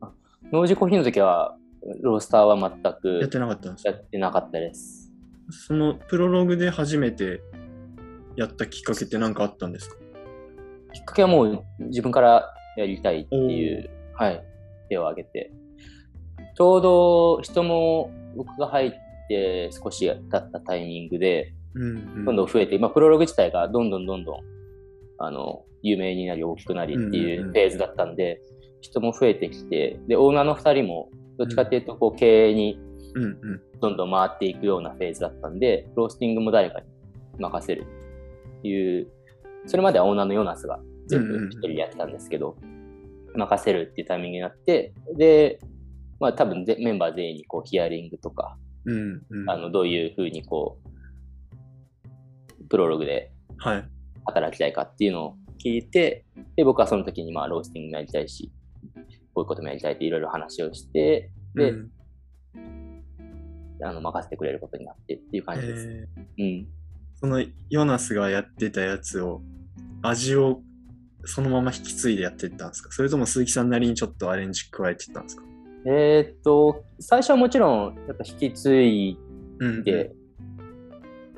[0.52, 1.56] 農事コーヒーの時は、
[2.00, 2.70] ロースターは全
[3.20, 3.90] やってくなかったんですか？
[3.90, 5.12] やってなかったです。
[5.50, 7.40] そのプロローグで初めて
[8.36, 9.96] やったきっかけって何かあったんですか？
[10.92, 14.44] きっかけはもう自分からやりたいっていう、はい、
[14.88, 15.52] 手を挙げて。
[16.54, 18.92] ちょうど人も僕が入っ
[19.28, 22.24] て少し経ったタイミングで、うんうん。
[22.26, 24.36] どんどん増えて、まあ、プロローグ自体がどんどんどんどん、
[25.18, 28.42] あの、有名になり大きくなりっていうんうんううんフェーズだったんで、
[28.82, 31.08] 人も増えてきて、で、オーナーの二人も、
[31.42, 32.78] どっちかっていうと、こう、経営に。
[33.81, 36.87] どんどん回っていくようなフェーズだったんで、ロースティングも誰かに
[37.38, 37.85] 任せる
[38.61, 39.09] っていう、
[39.66, 40.78] それまではオーナーのヨナスが
[41.09, 42.57] 全部一人でやってたんですけど、
[43.35, 45.59] 任せるっていうタイミングになって、で、
[46.20, 49.50] まあ多分ぜメンバー全員にこうヒアリングとか、うんうん。
[49.50, 50.78] あの、どういうふうにこ
[52.61, 53.85] う、プロローグではい。
[54.26, 56.24] 働きたいかっていうのを聞いて、
[56.57, 58.52] で、僕はその時にまあロースティングもやりたいし、
[59.44, 61.90] こういうこともやりたいっていろいろ話をして、で、うん
[63.85, 65.88] あの、任せてくれることになってっていう感じです。
[65.88, 66.07] え
[66.38, 66.44] うん。
[66.44, 66.64] ー
[67.16, 69.42] そのヨナスがやってたやつを、
[70.02, 70.61] 味を
[71.24, 72.90] そのまま引き継いでやってったんですか？
[72.92, 75.42] それとも鈴木さんなりにちょっとアレンジ加えてったんですか？
[75.87, 79.18] えーっと、最初はもちろん、やっぱ引き継い
[79.59, 80.12] うんで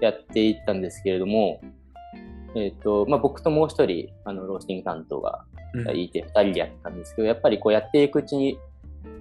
[0.01, 1.63] やっていったんですけれども、
[2.55, 8.59] えーっと、まあ、僕ともう一人、あの、ロースティング担当がうんいて、二人でやってたんですけど、やっぱりこうやっていくうちに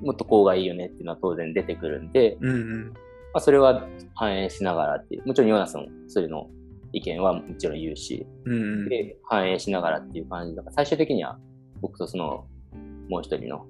[0.01, 2.93] もっとこうがいいよねっていうのは当然出てくるんで、うんうん。
[3.33, 6.49] まあ、それは反映しながらっていう、もちろんヨナスもそれの
[6.91, 8.89] 意見はもちろん言うし、うんうん。
[8.89, 11.39] で、反映しながらっていう感じだから、最終的には
[11.81, 12.45] 僕とその
[13.09, 13.65] もう一人の。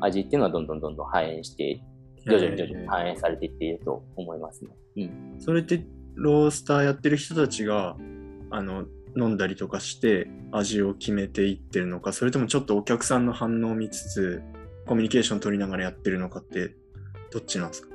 [0.00, 1.80] 味っていうのはどんどんどんどん反映して
[2.26, 4.70] 徐々に徐々に反映されていっていると思いますね。
[4.96, 5.36] うん。
[5.40, 7.96] それってロースターやってる人たちが
[8.50, 8.84] あの
[9.16, 14.42] 飲んだりとかして味を決めていってるのかそれともちょっとお客さんの反応を見つつ
[14.86, 16.74] コミュニケーション取りながらやってるのかって
[17.30, 17.88] どっちなんですか？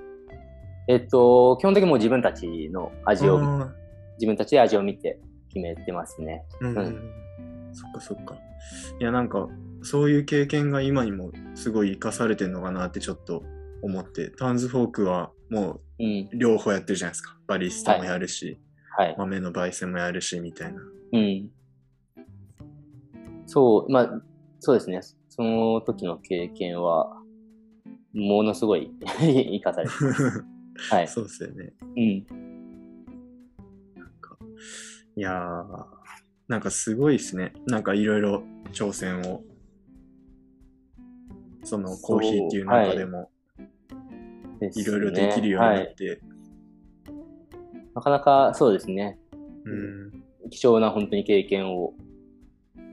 [0.87, 3.73] えっと、基本的にもう自分たちの味を、あ
[4.13, 6.45] 自分たちで味を見て決めてますね。
[6.61, 7.13] ーうん、うん。
[7.73, 8.35] そっかそっか。
[8.99, 9.49] いやなんか
[9.83, 13.43] そういう経験が今にもすごい生かされてるのかなってちょっと
[13.81, 16.29] 思ってタウンズフォークはもうん。
[16.31, 17.35] う両方やってるじゃないですか。
[17.47, 18.57] バリスタもやるし、
[18.97, 19.15] はい。
[19.17, 20.79] 豆の焙煎もやるしみたいな
[21.13, 21.51] うん。
[23.45, 24.21] そう、まあ、
[24.59, 25.01] そうですね。
[25.29, 27.21] その時の経験は、
[28.13, 29.93] ものすごい 生かされて。
[30.89, 31.07] はい。
[31.07, 32.47] そうですよねうん。
[35.15, 35.85] いやー、
[36.47, 37.53] なんかすごいですね。
[37.65, 39.43] なんかいろいろ挑戦を、
[41.63, 43.31] そのコーヒーっていう中でも
[44.75, 45.83] いろいろできるようになはい。
[45.85, 46.21] って、
[47.95, 49.19] なかなかそうですね。
[49.65, 51.93] うん、貴重な本当に経験を、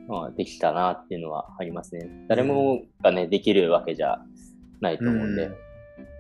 [0.09, 2.09] まあ、できたなっていうのはありますね。
[2.29, 4.23] 誰もがね、できるわけじゃ
[4.81, 5.65] ないと思うんで、うん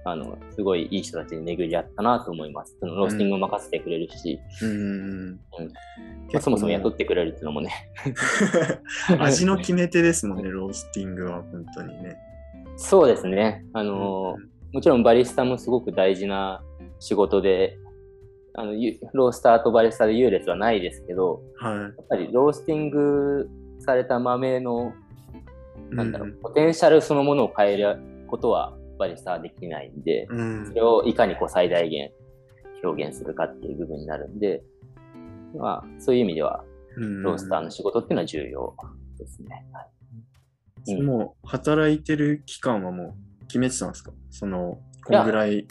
[0.06, 2.76] あの、すごいいい人たちに巡り合ったなと思います。
[2.78, 7.70] そのロースティングを任せてくれるし、うん、まあそもそも雇ってくれるっていうのもね。
[9.18, 12.18] 味の決め手ですもんね、ロースティングは本当にね。
[12.76, 13.64] そうですね。
[13.72, 14.36] あの、
[14.72, 16.62] もちろんバリスタもすごく大事な
[16.98, 17.78] 仕事で、
[18.54, 21.78] あの、ゆロースターとバリスタで優劣はないですけど、はい。
[21.80, 23.48] やっぱりロースティング
[23.80, 24.92] された豆の
[25.90, 32.10] なんだろう、うんポテンシャルそのものを変えることはバリスタはできないんで、うんそれをいかにこう最大限
[32.82, 34.62] 表現するかっていう部分になるんで、
[35.56, 36.64] まあ、そういう意味では、
[36.96, 38.76] うんロースターの仕事っていうのは重要
[39.18, 39.66] ですね。
[39.72, 45.66] はいうんもう働いてる期間はもう決めてたんですかその、こんぐらい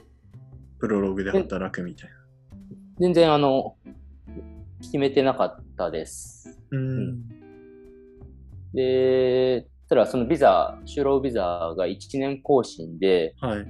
[0.79, 2.15] プロローグで働くみたいな。
[2.99, 3.75] 全然、あの、
[4.81, 6.59] 決めてなかったです。
[6.71, 7.23] うん
[8.73, 13.65] で、ただそのビザ、就労ビザが1年更新で、はい。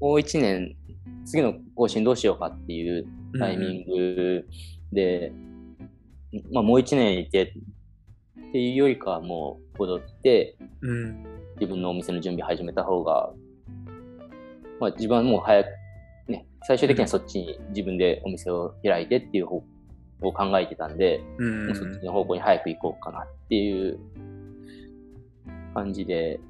[0.00, 0.76] もう1年、
[1.24, 3.06] 次の更新どうしようかっていう
[3.38, 4.46] タイミング
[4.92, 5.32] で、
[6.52, 7.54] まあもう1年いて
[8.48, 11.24] っていうよりかはもう戻って、うん。
[11.60, 13.32] 自分のお店の準備始めた方が、
[14.80, 15.72] まあ自分はもう早く、ね、
[16.64, 19.62] 最終的にはそっちに自分でお店を開いてっていう方
[20.22, 21.66] を考えてたんで、うん。
[21.66, 23.98] もうそっちの方向に早く行こうかなっていう
[25.74, 26.40] 感じで、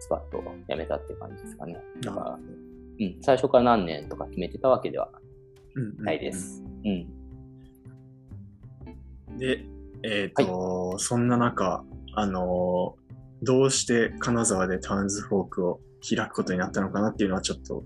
[0.00, 1.76] スパッと辞めたって感じですかね。
[2.02, 2.38] だから、
[3.00, 5.08] うん、最初から何年とか決めてたわけでは
[5.74, 6.32] うんないで。
[6.32, 6.62] す。
[6.84, 7.06] うん。
[9.38, 9.64] で、
[10.02, 13.00] えっ、と、そんな中、あのー
[13.42, 17.84] どうして金沢でタウンズフォークを開くことになったのかなっていうのはちょっと、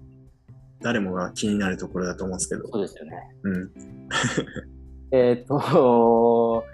[0.85, 2.69] 誰もが気になるところだと思うんですけど。
[2.69, 3.13] そうですよね。
[3.43, 3.71] うん。
[5.17, 5.55] えっ、と、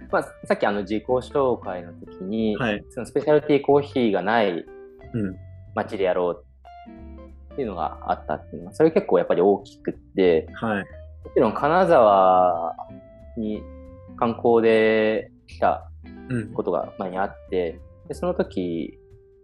[0.10, 2.84] まあ、さっきあの自己紹介の時に、はい。
[2.90, 4.66] そのスペシャルティーコーヒーがない
[5.12, 5.36] うん。
[5.76, 6.44] 街でやろう
[7.52, 10.82] っていうのがあったっていうのは、それ結構やっぱり大きくって、はい。
[10.82, 10.84] も
[11.32, 12.74] ちろん金沢
[13.36, 13.62] に
[14.16, 15.88] 観光で来た
[16.28, 16.52] うん。
[16.52, 18.98] ことが前にあって、でその時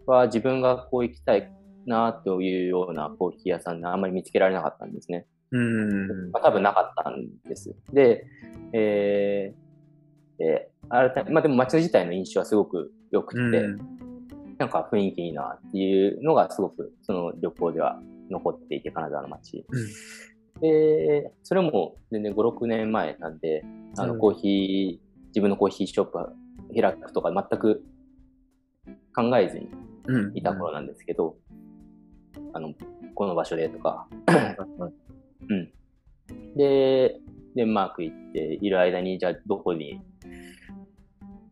[0.05, 1.49] は自分がこう行きたい
[1.87, 5.25] なというようなコーヒー屋さんであんまり見つけられなかったんですね。
[5.51, 6.31] うん。
[6.31, 7.75] まあ、多分なかったんです。
[7.93, 8.25] で、
[8.73, 13.77] えー、で、改めまあでも街自体の印象はすごく良くて、うん。
[14.57, 19.65] なんか雰囲気いいなっていうのがすごくその旅行では残っていて、金沢の街。
[20.61, 23.63] で、それも全然5、6年前なんで、
[23.97, 26.17] あのうんコーヒー、自分のコーヒーショップ
[26.79, 27.83] 開くとか全く
[29.15, 29.69] 考えずに
[30.07, 30.37] うん。
[30.37, 31.35] いた頃なんですけど、
[32.57, 32.73] あの、
[33.13, 34.07] この場所でとか、
[35.49, 35.71] うん。
[36.55, 37.19] で、
[37.55, 40.01] デンマーク行っている間に、じゃあどこに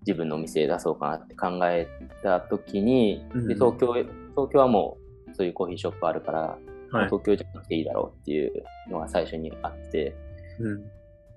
[0.01, 1.87] 自分のお店出そうかなって考え
[2.23, 4.97] た時に、うんで東京、東京はも
[5.31, 6.57] うそういうコーヒーショップあるから、
[6.91, 7.05] はい。
[7.05, 10.15] 東京じゃなくていいだろうっていうのが最初にあって、
[10.59, 10.83] うん。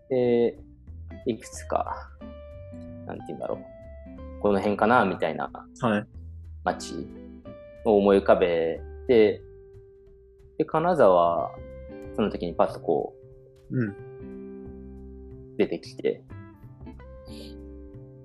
[0.09, 0.59] で、
[1.27, 2.11] いくつか、
[3.07, 5.51] なんて言うんだろう、この辺かなみたいな
[5.81, 6.07] はい。
[6.65, 7.07] 街
[7.85, 9.43] を思い浮かべて、
[10.59, 11.55] で、金沢、
[12.17, 13.15] その時にパッとこ
[13.71, 13.89] うん。
[13.89, 13.95] う
[15.57, 16.23] 出てきて、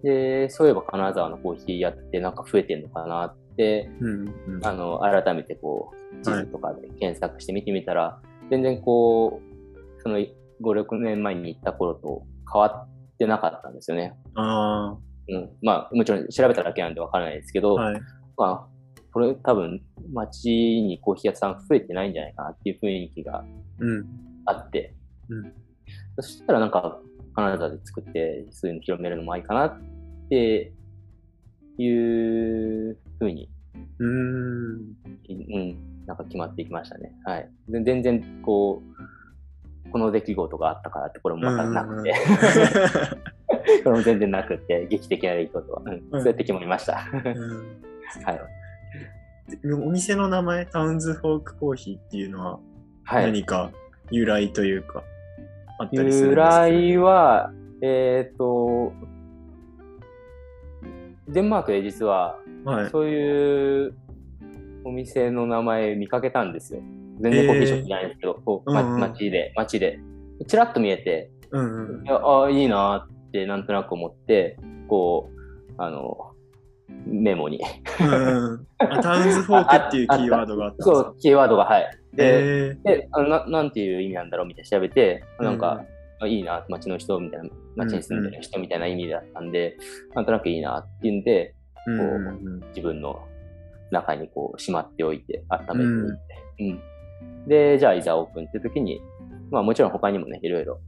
[0.04, 4.34] で、そういえば金沢のコーヒーやってなんか増えてんのかなって、うん。
[4.48, 4.66] うん。
[4.66, 10.28] あの、改めてこう、地図とかで検索して見てみたら、全然こう、その5、
[10.62, 14.14] 6年前に行った頃と変わってなかったんですよね。
[14.36, 14.98] あ
[15.30, 15.50] うん。
[15.62, 17.84] まあ、もちろん調べただけなんでわからないですけど、あ。
[17.86, 18.02] はい。
[18.38, 18.73] まあ、
[19.14, 23.44] これ多分街にコーヒー屋さん増えてないんじゃないかなっていう雰囲気が
[23.80, 24.06] うん。
[24.46, 24.94] あって、
[25.30, 25.54] うん
[26.16, 27.00] そしたらなんか
[27.36, 29.82] 金沢で作ってそういうの広めるのもいいかなっ
[30.30, 30.72] て
[31.78, 33.50] いうふうに、
[34.00, 34.94] うーん。
[35.30, 37.12] うん、なんか決まっていきましたね。
[37.26, 37.50] はい。
[37.68, 38.82] で全然こ
[39.88, 42.14] う、この出来事があったからってこれもまたなくて、
[43.84, 47.04] これも全然なくて、劇的な出来事は、うん、そうやって決まりました。
[47.14, 47.84] うん
[48.24, 48.63] はい。
[49.64, 52.60] でお店の名前、タウンズフォークコーヒーっていうのは
[53.06, 53.26] はい。
[53.26, 53.72] 何か
[54.12, 55.04] 由来というか、
[55.80, 56.60] あったりするん由ですか？
[56.70, 58.94] 来は、えっ、と、
[61.30, 62.90] デンマークで実は、はい。
[62.90, 63.96] そういう
[64.84, 66.82] お店の名前見かけたんですよ。
[67.22, 70.00] 全然コーヒーショップじゃないんですけど、こうまうんうん街で、街で。
[70.48, 76.33] ちらっと見えて、うんうんいやあいいなってなんとなく思って、こう、あの、
[77.06, 77.60] メモに。
[78.00, 78.68] うん
[79.02, 82.00] タウンズフォークっていうキーワードがあったそう、キーワードが、はい。
[82.14, 89.78] で、えであななんていう意味なんだろうみたいな調べて、なんうんいいな、街の人みたいな、街に住んでる人みたいな意味だったんで、
[90.14, 93.28] なんとなくいいなっていうんで、ーうんうんうん自分の
[93.92, 96.44] 中にこうしまっておいて、温めておいて。
[96.60, 96.64] う
[97.46, 97.48] ん。
[97.48, 99.02] で、じゃあいざオープンって時に、
[99.52, 100.80] まあもちろん他にもね、いろいろ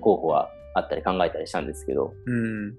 [0.00, 2.74] 候補はあったり考えたりしたんですけど、うん。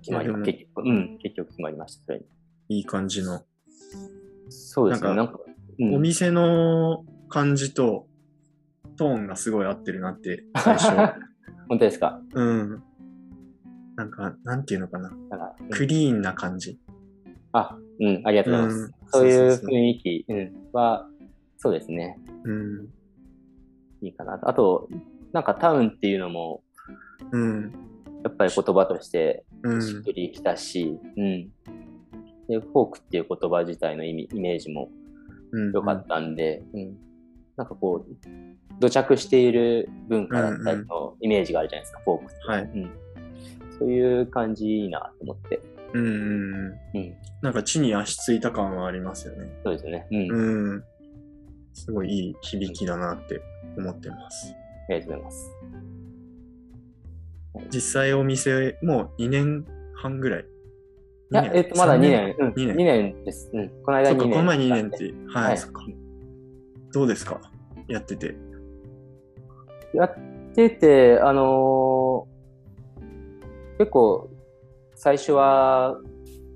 [0.00, 2.24] 決まり結局、うん、結局決まりました、それに。
[2.68, 3.44] いい感じの。
[4.48, 5.38] そうですね、なんんか、
[5.78, 8.06] うんお店の感じと
[8.96, 10.90] トーンがすごい合ってるなって、最初。
[11.68, 12.20] 本当ですか？
[12.34, 12.82] うん。
[13.96, 15.10] なんか、なんていうのかな。
[15.10, 16.78] なんか、うんクリーンな感じ。
[17.52, 18.78] あ、うん、ありがとうございます。
[18.84, 21.08] うんそういう雰囲気、うん、は、
[21.58, 22.88] そうですね、うん。
[24.02, 24.48] いいかなと。
[24.48, 24.88] あと、
[25.32, 26.62] なんかタウンっていうのも、
[27.32, 27.72] うん。
[28.22, 29.49] やっぱり言葉としてうん。
[29.80, 31.50] しっくりきたし、うん。
[32.48, 34.90] で、フォークっていう言葉自体の意味、イメージも
[35.52, 35.72] うん。
[35.72, 36.96] 良かったんで、うん。
[37.56, 38.16] なんかこう、
[38.78, 42.34] 土着している文化だったりのイメージがあるじゃないですか、フォークって。
[42.46, 42.62] はい。
[42.62, 42.90] うん。
[43.78, 45.60] そういう感じいいなと思って。
[45.92, 46.98] うんうんうん。
[46.98, 47.14] うん。
[47.42, 49.50] なんか地に足ついた感はありますよね。
[49.64, 50.06] そうですね。
[50.10, 50.30] うん。
[50.30, 50.84] うん。
[51.72, 53.40] すごいいい響きだなって
[53.76, 54.54] 思ってます。
[54.88, 55.50] ありがとうございます。
[57.72, 60.44] 実際お店もう2年半ぐらい。
[61.32, 63.50] いや、えっと、まだ2年、うん、2年2年です。
[63.52, 63.68] うん。
[63.84, 64.20] この間2年。
[64.20, 65.14] そっか、この前2年って。
[65.28, 65.82] はい、はいそっか。
[66.92, 67.40] どうですか？
[67.88, 68.34] やってて。
[69.94, 70.14] やっ
[70.54, 72.30] てて、あのー
[73.78, 74.28] 結構、
[74.94, 75.96] 最初は、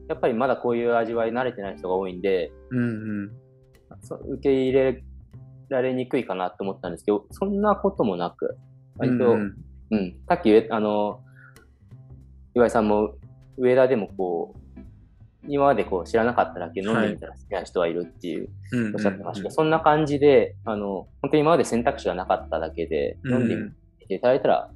[0.08, 2.82] やっぱりまだこういう味わい慣れてない人が多いんで、うんう
[3.26, 3.30] ん。
[4.34, 5.02] 受け入れ
[5.70, 8.58] られにくいかなと思ったんですけど、そんなこともなく、
[8.98, 9.56] 割と、ううん
[9.94, 11.20] ん、さっき、あの、
[12.54, 13.14] 岩井さんも
[13.56, 14.80] 上田でもこう、
[15.46, 18.48] 今までこう知らなかっただけ飲んでみたら好きな人はいるっていう
[18.94, 24.70] おっしゃってましたけど、そんな感じで、あの、本当に今まで選択肢がなかっただけで、うん飲んでみていただいたら、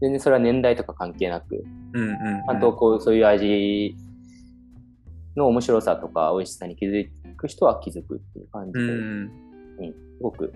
[0.00, 1.56] 全然それは年代とか関係なく。
[1.56, 3.94] ちゃんとこう、そういう味
[5.36, 8.90] の面白さとか美味しさに気づく人は気づくっていう感じで、うん。
[8.90, 10.54] うんすごく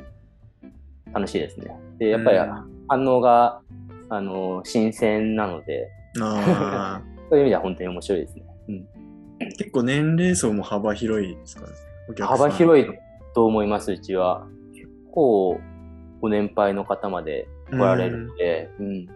[1.13, 1.71] 楽しいですね。
[1.99, 2.85] で、やっぱりうん。
[2.89, 3.61] 反応が、
[4.11, 5.89] あの、新鮮なので、
[6.21, 8.43] あそういう意味では本当に面白いですね。
[8.69, 8.87] うん、ー
[9.59, 11.67] 結構年齢層も幅広いですか？
[11.67, 11.73] ね。
[12.21, 12.87] 幅広い
[13.35, 14.47] と思います、うちは。
[14.75, 15.61] 結構、
[16.21, 19.07] ご年配の方まで来られるので、うん。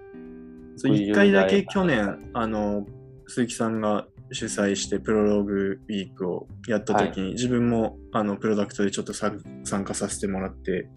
[0.77, 2.87] そう一回だけ去年、あの、
[3.27, 10.89] 鈴木さんが主催してプロローグウィークをやった時に、自分もあのプロダクトでちょっと参参加させてもらって、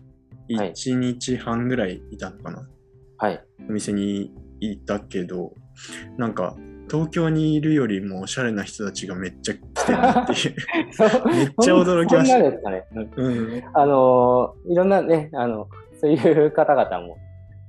[0.56, 2.58] はい1日半ぐらいいたのかな？
[2.60, 2.68] はい。
[3.70, 5.54] お店にいたけど、
[6.18, 6.56] なんか、
[6.90, 10.56] 東京にいるよりもおしゃれな人たちがめっちゃ来てるなっていう。
[11.34, 12.88] めっちゃ驚きましたね。
[13.74, 15.68] あのーいろんなね、あの、
[16.00, 17.18] そういう方々も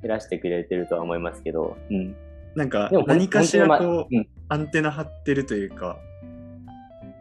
[0.05, 2.15] いらしてくれてるとは思いますけど、うん。
[2.55, 5.99] なんか何かしらこう、まうんアンテナ張ってるというか、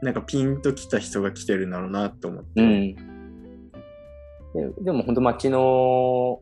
[0.02, 2.62] なんかピンと来た人が来てるんだろうなと思って。
[2.62, 2.96] うん。
[2.96, 6.42] ででも本当街のお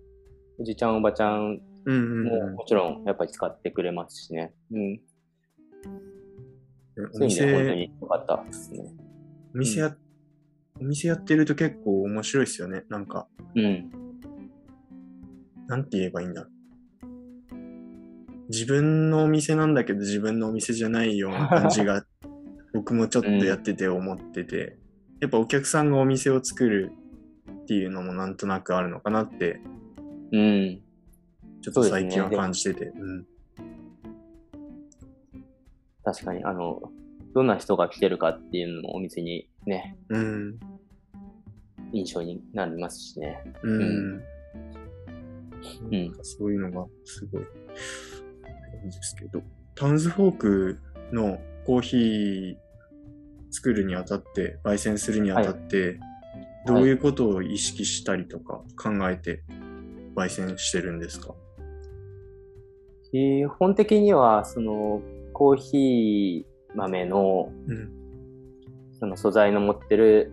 [0.60, 4.54] じちゃんおばちゃんうんうんもうんもちろんやっぱり使ってくれますしね。
[4.72, 5.02] うん。
[7.12, 8.94] おそういう意味では本当店、に良かったですね。
[9.56, 9.96] お店や、
[10.80, 12.84] お店やってると結構面白いですよね。
[12.90, 13.92] なんか、うん。
[15.68, 16.54] なんて言えばいいんだろう。
[18.50, 22.06] 自分のお店なんだけど自分のお店じゃないような感じが
[22.74, 24.78] 僕もちょっとやってて思ってて、
[25.22, 26.92] やっぱお客さんがお店を作る
[27.64, 29.62] っていうのもなんとなくあるのかなって
[30.32, 30.82] うん。
[31.64, 32.86] ちょっと最近は感じてて。
[32.86, 33.26] うん
[36.06, 36.82] 確かに、あの、
[37.34, 40.60] どんな人が来てるかっていうのもお店にね、うん。
[41.94, 43.42] 印象になりますしね。
[43.64, 43.82] うん。
[43.82, 43.86] う
[45.96, 47.44] んそういうのがすごい、
[48.44, 48.48] あ
[48.84, 49.42] れですけど、
[49.76, 50.78] タウンズフォーク
[51.14, 52.58] のコーヒー
[53.52, 56.02] 作るにあたって、焙煎するにあたって、
[56.68, 59.42] どういうことを意識したりとか考えて
[60.16, 61.34] 焙煎してるんですか？
[63.14, 65.00] 基本的には、その、
[65.34, 67.92] コーヒー豆の、うん。
[69.00, 70.32] その素材の持ってる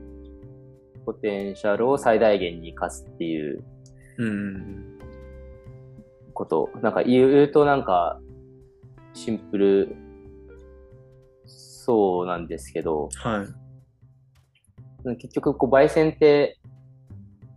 [1.04, 3.62] ポテンシャルを最大限に活かすっていう
[4.16, 4.98] うん。
[6.32, 6.70] こと。
[6.80, 8.18] なんか言うとなんか、
[9.12, 9.94] シンプル
[11.44, 13.46] そうなんですけど、は
[15.04, 15.16] い。
[15.16, 16.58] 結局、こう、焙煎って、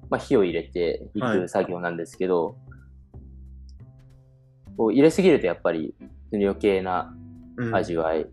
[0.09, 2.57] まあ、火を入れていく作業なんですけど、
[4.78, 5.93] こう入れすぎるとやっぱり
[6.32, 7.15] 余計な
[7.57, 8.26] うん味わい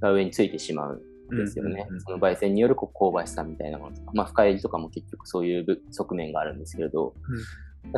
[0.00, 1.02] が上についてしまう
[1.34, 1.86] んですよね。
[2.04, 7.14] その焙煎によるこう香ばしさみたいなものとか、まあ、深入りとかも結局そういう部側面があるんですけれど、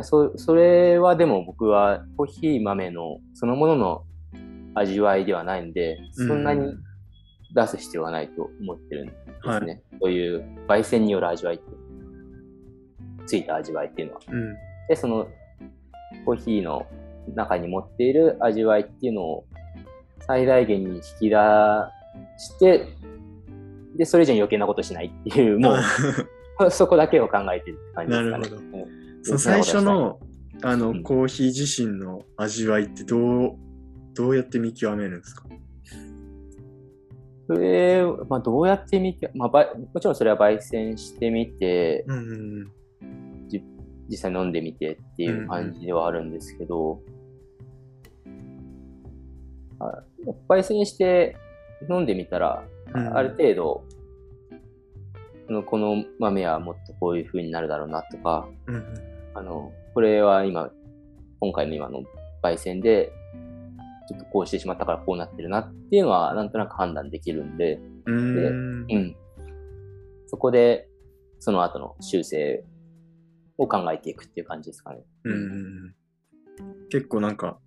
[0.01, 4.03] そそれはでも僕はコーヒー豆のそのものの
[4.75, 6.73] 味わいではないんで、そんなに
[7.53, 9.13] 出す必要はないと思ってるんで
[9.59, 9.81] すね。
[10.01, 11.63] そういう焙煎による味わいって、
[13.25, 14.21] ついた味わいっていうのは。
[14.31, 14.55] うん。
[14.87, 15.27] で、その
[16.25, 16.85] コーヒーの
[17.35, 19.45] 中に持っている味わいっていうのを
[20.27, 21.35] 最大限に引き出
[22.37, 22.87] して、
[23.97, 28.43] で、それ以上に余計なことしないっていう、もう、 そこだけを考えてるって感じですかね。
[28.43, 28.77] なるほど。
[28.77, 29.23] うん。
[29.23, 30.19] その最初の
[30.61, 31.03] あの、うん。
[31.03, 33.55] コーヒー自身の味わいってどう
[34.13, 35.45] どうやって見極めるんですか？
[37.47, 42.71] それ、まあ、どうやってみて、まあ、もちろんそれは焙煎してみて、うんうん
[44.09, 47.18] 実際飲んでみてっていう感じではあるんですけど、あ
[50.47, 51.37] 焙煎して
[51.89, 52.63] 飲んでみたら、
[52.93, 53.83] うんある程度、
[55.47, 58.83] あのこの豆はもっとこういう風になるだろうなとか、うんうん
[59.35, 60.71] あの、これは今、
[61.39, 62.03] 今回の今の
[62.43, 63.11] 焙煎で、
[64.07, 69.15] ちょっとこうしてしまったからこうなってるなっていうのは、なんとなく判断できるんで、うーんうん。
[70.25, 70.87] そこで、
[71.39, 72.65] その後の修正
[73.57, 75.01] を考えていくっていう感じですかね。
[75.25, 75.95] うん
[76.89, 77.59] 結構なんか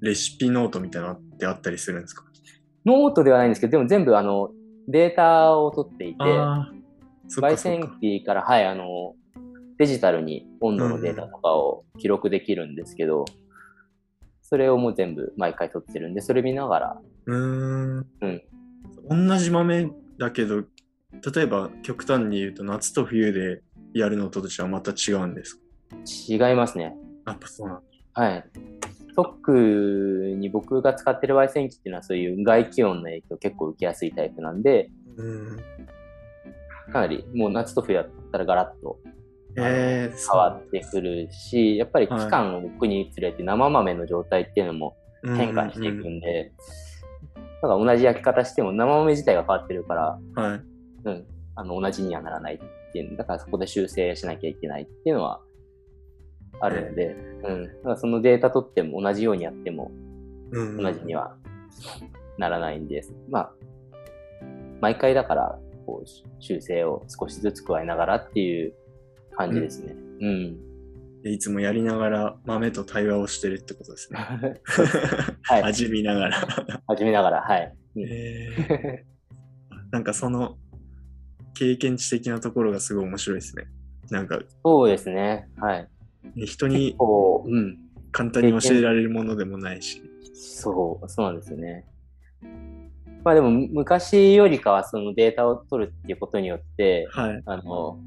[0.00, 2.24] レシピノートみたいなのってあったりするんですか？
[2.84, 4.50] ノートではないんですけど、でも全部あの、
[4.88, 6.18] データを取っていて、
[7.40, 9.14] 焙煎機から、はい、あの、
[9.78, 13.24] デジタルに温度のデータとかを記録できるんですけど、
[14.42, 17.36] それをもう全部毎回取ってるんで、それ見ながら、うー
[18.00, 18.06] ん。
[18.20, 18.42] うん。
[19.28, 20.64] 同じ豆だけど
[21.34, 23.62] 例えば極端に言うと夏と冬で
[23.94, 25.62] やるのとじゃまた違うんですか？
[26.50, 26.94] 違いますね。
[27.26, 27.76] やっぱそうなん
[28.14, 28.22] だ。
[28.22, 28.44] はい。
[29.18, 35.56] 特に僕が使ってる焙煎機っていうのはそういう外気温の影響を結構受けやすいタイプなんで、うん。
[36.92, 39.00] かなりもう夏と冬だったらガラッと
[39.56, 46.52] えー、変わってくるし、やっぱり期間を置くにつれて生豆の状態っていうのも変化していくんで、
[47.60, 50.62] だから同じ焼き方しても生豆自体が変わってるから、うんはい。
[51.06, 55.40] うん、あの同じにはならないっていう、だからそこで修正しなきゃいけないっていうのは
[56.60, 59.90] あるので、うん、だからそのデータ取っても同じようにやっても
[60.50, 61.36] うん同じには
[62.38, 63.12] ならないんです。
[63.28, 63.52] まあ、
[64.80, 68.74] 毎回だから、こう、修正を少しずつ加えながらっていう
[69.36, 69.94] 感じですね。
[70.20, 70.68] うん。
[71.22, 74.18] でいつもやりながら豆と対話をしてるってことですね。
[75.42, 75.62] はい。
[75.64, 76.36] 味見ながら。
[76.86, 77.74] 始めながら、はい。
[77.96, 78.98] うんえー
[79.90, 80.58] なんかその
[81.54, 83.64] 経験値的なところがすごい面白いですね。
[84.10, 85.48] なんかそうですね。
[85.56, 85.88] はい。
[86.24, 87.78] ね人にこう、うん。
[88.10, 90.02] 簡単に教えられるものでもないし。
[90.34, 91.84] そう、そうなんですよね。
[93.22, 97.42] まあでも、昔よりかはそのデータを取るっていうことによって、はい。
[97.44, 97.98] あの、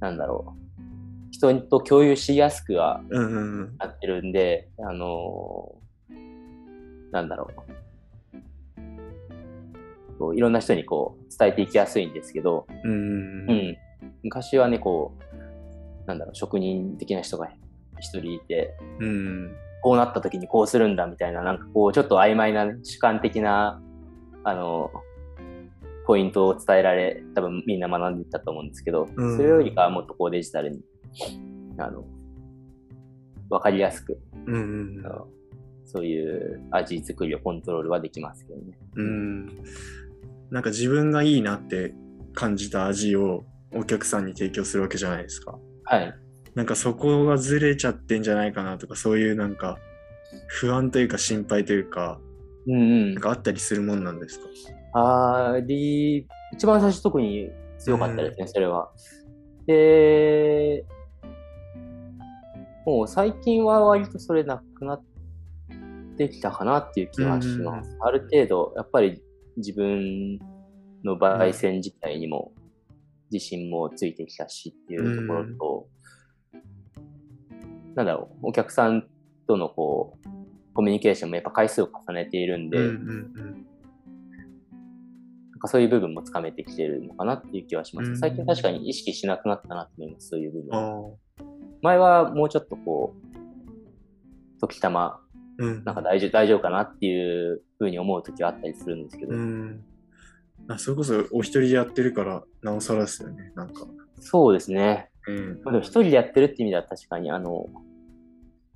[0.00, 0.62] なんだろう。
[1.30, 3.76] 人と共有しやすくはうんうんうん。
[3.78, 5.74] なってるんで、あの
[7.10, 7.54] なんだろう。
[10.18, 13.02] こういろんな人にこう伝えていきやすいんですけど、うんうんう
[13.48, 13.56] うん。
[13.70, 13.76] ん。
[14.22, 15.31] 昔はね、こう、
[16.06, 17.48] なんだろう、職人的な人が
[18.00, 23.82] 一人いて、うんこうなった時にこうするんだみたいな、なんかこう、ちょっと曖昧な主観的な、
[24.44, 24.92] あの、
[26.06, 30.80] ポイントを伝えられ、多分みんな学んでいったと思うんですけど、うんそれよりかはもっとこうデジタルに、
[31.78, 32.04] あの、
[33.50, 35.28] わかりやすく、うんうんあの
[35.84, 38.78] そういう味作りをコントロールはできますけどね。
[38.94, 39.46] うん。
[40.50, 41.92] なんか自分がいいなって
[42.32, 43.44] 感じた味を
[43.74, 45.58] お客さんに提供するわけじゃないですか。
[45.84, 46.14] はい。
[46.54, 49.78] なんかそこがずれちゃってんじゃないかなとか、そういうなんか
[50.48, 52.20] 不安というか心配というか、
[52.66, 53.22] うんうんなん。
[53.22, 54.46] かあったりするもんなんですか？
[54.94, 58.90] あり、一番最初特に強かったですね、それは。
[59.66, 60.84] で、
[62.84, 65.04] もう最近は割とそれなくなっ
[66.18, 67.96] てきたかなっていう気がします。
[68.00, 69.22] ある程度、やっぱり
[69.56, 70.38] 自分
[71.04, 72.52] の焙煎自体にも
[73.32, 75.88] 自信もついてきたしっていうところと、
[77.94, 79.08] なんだろう、お客さん
[79.46, 80.28] とのこう、
[80.74, 83.66] コミュニケーションもやっぱ回数を重ねているんで、うんうん
[85.50, 88.10] なんかそういう部分もつかめてきてるのかなっていう気はします。
[88.10, 90.66] うん最近確かに意識しなくなったなと思います、そういう部うん。
[90.66, 91.14] 分。
[91.82, 95.20] 前はもうちょっとこう、時たま、
[95.58, 95.84] うん。
[95.84, 99.84] なんか大丈夫、大丈夫かなっていうふうに思う時はあったりするんですけど、うん。
[100.68, 103.52] あそれこそお一人でやってるから、なおさらですよね。
[103.54, 103.86] なんか。
[104.20, 105.10] そうですね。
[105.26, 105.60] うん。
[105.64, 107.66] まあ、でも一人でやってるって意味では確かに、あの、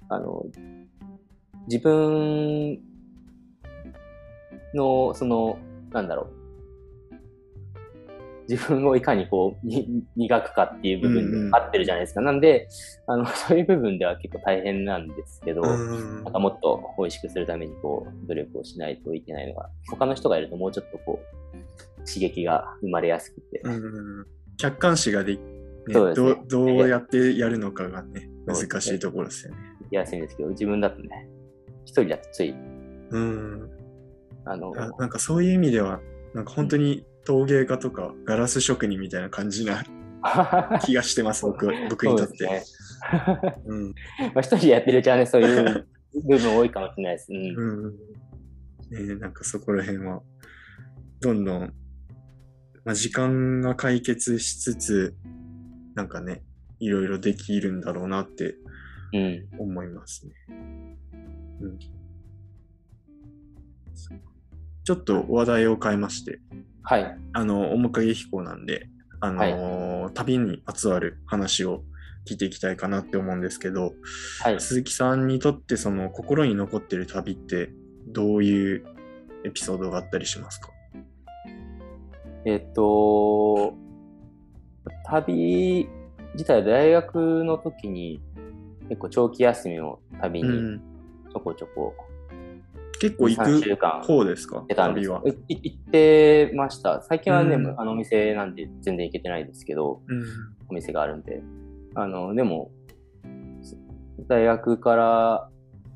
[0.09, 0.45] あの、
[1.69, 2.79] 自分
[4.75, 5.59] の、その、
[5.93, 6.36] なんだろう。
[8.49, 12.21] 自分をいかにこう、に磨くかっていう部分うんうんで合ってるじゃないですか。
[12.21, 12.69] なんで、
[13.07, 21.57] あの、 そういう部分では結構大変なんですけど、うんなんかもっと美味しくするためにこう、努力をしないといけないのが、他の人がいるともうちょっとこう、
[22.07, 24.27] 刺激が生まれやすくて、うん
[24.59, 25.47] 客観視ができ、ね
[25.93, 29.59] そうですねどうどうやってやるのかがね、難しいところですよね。
[29.59, 31.29] やりやすいんですけど、自分だとね、
[31.85, 32.55] 一人だとつい、
[33.11, 33.71] うん。
[34.45, 36.01] あの、あなんかそういう意味では、
[36.35, 39.85] なんか本当に陶芸家とかガラス職人みたいな感じな
[40.85, 42.63] 気がしてます、僕僕にとって。
[42.63, 42.77] そ
[43.67, 43.95] うん
[44.35, 45.87] まあ一人でやってるうちはね、そういう
[46.27, 47.33] 部分多いかもしれないです。
[47.33, 47.87] うん。
[47.87, 47.95] うん
[48.89, 50.23] ねなんかそこら辺は、
[51.21, 51.75] どんどん、
[52.85, 55.17] まあ、時間が解決しつつ、
[55.95, 56.45] なんかね、
[56.79, 58.57] いろいろできるんだろうなって
[59.13, 59.49] うん。
[59.59, 60.33] 思いますね。
[61.61, 61.79] うん、
[64.85, 66.39] ちょっと話題を変えまして、
[66.89, 67.19] はい。
[67.33, 68.89] あの、面影飛行なんで、
[69.21, 71.83] あのー旅にまつわる話を
[72.27, 73.93] 聞いていきたいかなって思うんですけど、
[74.43, 74.61] はい。
[74.61, 77.71] 鈴木さんにとってその心に残ってる旅って
[78.07, 78.87] どういう
[79.45, 80.71] エピソードがあったりしますか？
[82.45, 83.75] えっと、
[85.07, 85.89] 旅
[86.35, 88.23] 自体、大学の時に
[88.89, 90.79] 結構長期休みの旅にうん、
[91.33, 91.95] ちょこちょこ
[93.01, 94.65] 結構行3週く間方ですか？
[94.75, 95.23] 旅は。
[95.49, 97.03] い行ってました。
[97.03, 100.23] 最近はね、うんあのお店なんで全然行けてないですけど、うん
[100.69, 101.43] お店があるんで。
[101.95, 102.71] あの、でも、
[104.29, 105.49] 大学から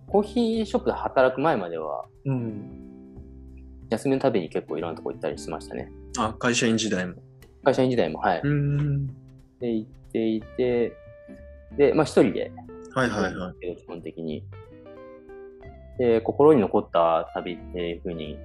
[0.06, 2.76] コーヒーショップで働く前までは、うん
[3.90, 5.90] 休みのたびに結構いろんなとこ行ったりしてましたね。
[6.18, 7.14] あ、会社員時代も。
[7.64, 8.40] 会社員時代も、はい。
[8.44, 9.06] うん。
[9.58, 10.92] で、行っていて、
[11.76, 12.52] で、まあ一人で、
[12.94, 13.72] はいはいはい。
[13.72, 13.76] い。
[13.76, 14.44] 基本的に。
[16.00, 18.38] で、心に残った旅っていうふうに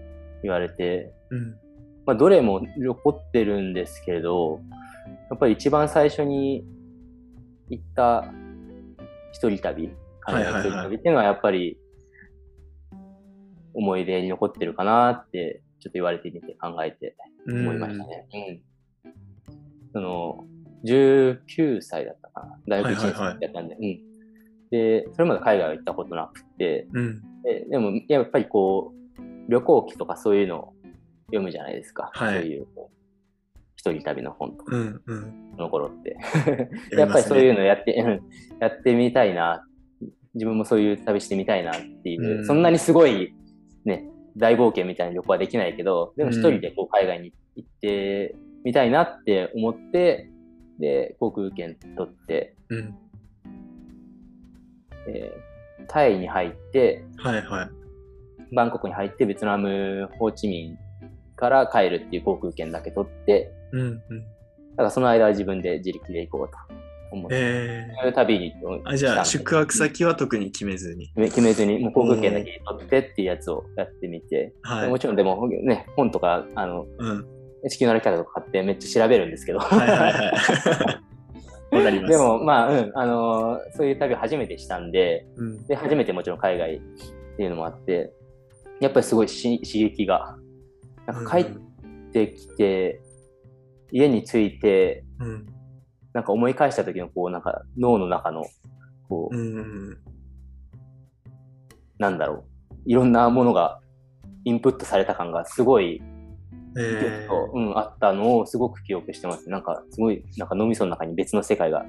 [0.44, 1.56] 言われて、うん。
[2.06, 4.60] まあどれも残ってるんですけど、
[5.30, 6.66] やっぱり一番最初に
[7.70, 8.26] 行った
[9.32, 9.90] 一人旅、
[10.22, 11.80] はいはいはい海外一人旅っていうのはやっぱり
[13.74, 17.16] 思い出に残ってるかなって、ちょっと言われてみて考えて
[17.48, 18.28] 思いましたね。
[18.34, 19.12] うん。
[19.94, 20.46] その、
[20.86, 22.60] 19歳だったかな。
[22.68, 24.15] 大学1年生やったんで、うん。
[24.72, 27.22] で、それまで海外は行ったことなくて、うん。
[27.44, 30.74] ででも、やっぱりこう、旅行記とかそういうのを
[31.28, 32.12] 読むじゃないですか。
[32.14, 32.68] はいそういう、
[33.76, 35.02] 一人旅の本とか、うん。
[35.06, 35.52] うん。
[35.56, 36.18] その頃って。
[36.92, 37.60] ややっぱりそういうの。
[37.60, 38.22] のやって、うん
[38.60, 39.66] やってみたいな。
[40.34, 43.34] 自分もそういう旅してみたいなっていう、うんそんなにすごい、
[43.86, 48.36] ね、大冒険みたいな旅行はできないけど、でも一人でこう海外に行って
[48.66, 50.30] みたいなって思って、
[50.80, 52.96] で、航空券取って、うん。
[55.08, 55.56] えー
[55.88, 58.56] タイに入って、はいはい。
[58.56, 60.78] バンコクに入ってベトナム、ホーチミン
[61.36, 63.82] から帰るっていう航空券だけ取って、うん。
[63.82, 64.00] うん。
[64.00, 66.58] だからその間は自分で自力で行こうと
[67.12, 71.08] 思って、えそういう旅にー、あじゃあ、宿泊先は特に決めずに。
[71.08, 74.90] 決め決めずに、もう航空券だけ取ってっていうやつをやってみて、はい。
[74.90, 77.26] もちろんでもね、本とか、あの、うん。
[77.68, 81.15] 地球の歩き方とか買ってめっちゃ調べるんですけど、はいはいはい。
[81.78, 82.12] わかります。
[82.12, 85.68] でも、まあ、うん、あのーそういう旅を初めてしたんで、うん。
[85.68, 86.80] で、初めてもちろん海外っ
[87.38, 88.14] ていうのもあって、
[88.82, 90.38] やっぱりすごいし刺激が、
[91.08, 91.52] なんか帰っ
[92.12, 93.02] てきて、
[93.92, 95.46] 家に着いて、うん。
[96.14, 98.46] なんか思い返した時のこう、なんか脳の中の、
[99.10, 99.98] こう、うん。
[101.98, 102.44] なんだろう、
[102.86, 103.80] いろんなものが
[104.44, 106.02] インプットされた感がすごい、
[106.78, 109.50] えッと、うん、あったのをすごく記憶してます。
[109.50, 111.86] なんか、すごい、なんか脳みその中に別の世界が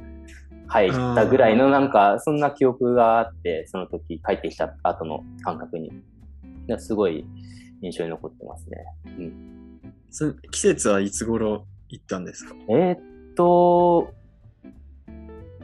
[0.69, 5.91] 入ったぐらいの、なんか、そんな記憶があって、その時帰ってきた後の感覚に。
[6.79, 7.25] すごい
[7.81, 8.85] 印象に残ってますね。
[9.07, 9.81] うん。
[10.11, 12.57] そ季節はいつ頃行ったんですか？
[12.69, 12.99] えーっ
[13.37, 14.13] と、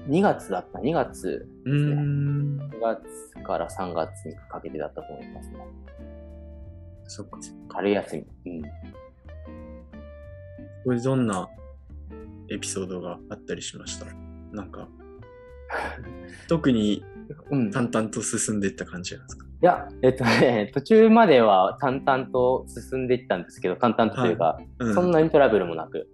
[0.09, 2.59] 2月だった、2月、うーん。
[2.71, 3.03] 2月
[3.45, 5.57] から3月にかけてだったと思いますね。
[7.09, 7.41] そっか。
[7.71, 8.53] 春休み。
[8.53, 8.63] うん。
[10.85, 11.49] これどんな
[12.51, 14.07] エピソードがあったりしました？
[14.53, 14.89] なんか、
[16.49, 17.05] 特に
[17.51, 19.47] うん、い淡々と進んでいった感じなんですか？
[19.61, 26.09] や、えっとね、途中までは淡々と進んでいったんですけど、淡々とというか、うそんなにトラブルもなく。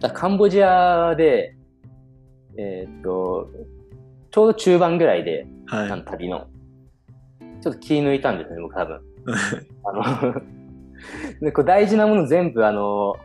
[0.00, 1.56] だカンボジアで、
[2.58, 3.48] えーっと、
[4.30, 6.04] ちょうど中盤ぐらいで、はい。
[6.04, 6.46] 旅の、
[7.60, 9.00] ちょっと気抜いたんですね、僕多分。
[9.84, 10.42] あの
[11.40, 13.16] でこう大事なもの全部、あの、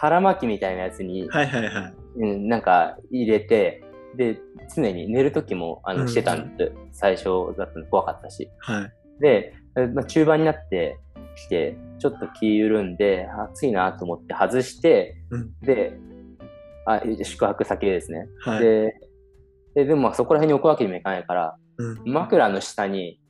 [0.00, 1.94] 腹巻きみたいなやつに、はいはいはい。
[2.18, 3.82] うん、なんか入れて、
[4.16, 4.38] で、
[4.74, 6.72] 常に寝る時もあうんのしてたんです。
[6.92, 7.24] 最初
[7.58, 8.48] だったの怖かったし。
[8.60, 8.92] はい。
[9.20, 11.00] で、えまあ、中盤になって
[11.34, 15.98] きて、ちょっと気緩んで、暑いなと思って外して、うんで、
[16.86, 18.28] あ宿泊先でですね。
[18.38, 18.60] はい。
[18.62, 18.94] で
[19.74, 23.20] で、でもまあそこら辺に置くわけにもいかないから、うん、枕の下に。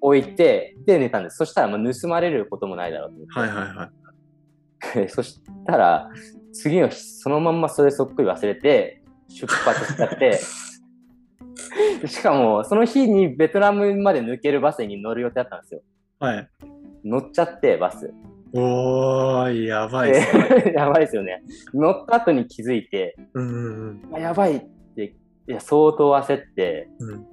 [0.00, 1.36] 置いて、で寝たんです。
[1.36, 3.38] そしたらまあ盗まれることもないだろうと思って。
[3.38, 4.07] はいはいはい。
[4.94, 6.10] でそしたら、
[6.52, 10.38] 次の日、そのまんまそれそっくり忘れて、出発しちゃって、
[12.06, 15.82] しかも、その日にベトナムまで抜けるバスに乗る予定だったんですよ。
[16.18, 16.48] はい。
[17.04, 18.12] 乗っちゃって、バス。
[18.52, 20.62] おー、やばいっすね。
[20.64, 21.42] で やばいですよね。
[21.74, 24.60] 乗った後に気づいて、うんうんあやばいっ
[24.96, 27.26] て、いや、相当焦って、うん。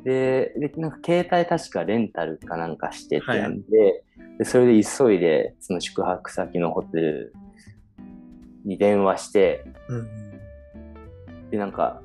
[0.00, 4.04] うんで、でなんか携帯確かレンタルかなんかしてて、はいで
[4.40, 7.34] で、それで急いで、その宿泊先のホテル
[8.64, 10.08] に電話して、うん
[11.50, 12.00] で、なんか、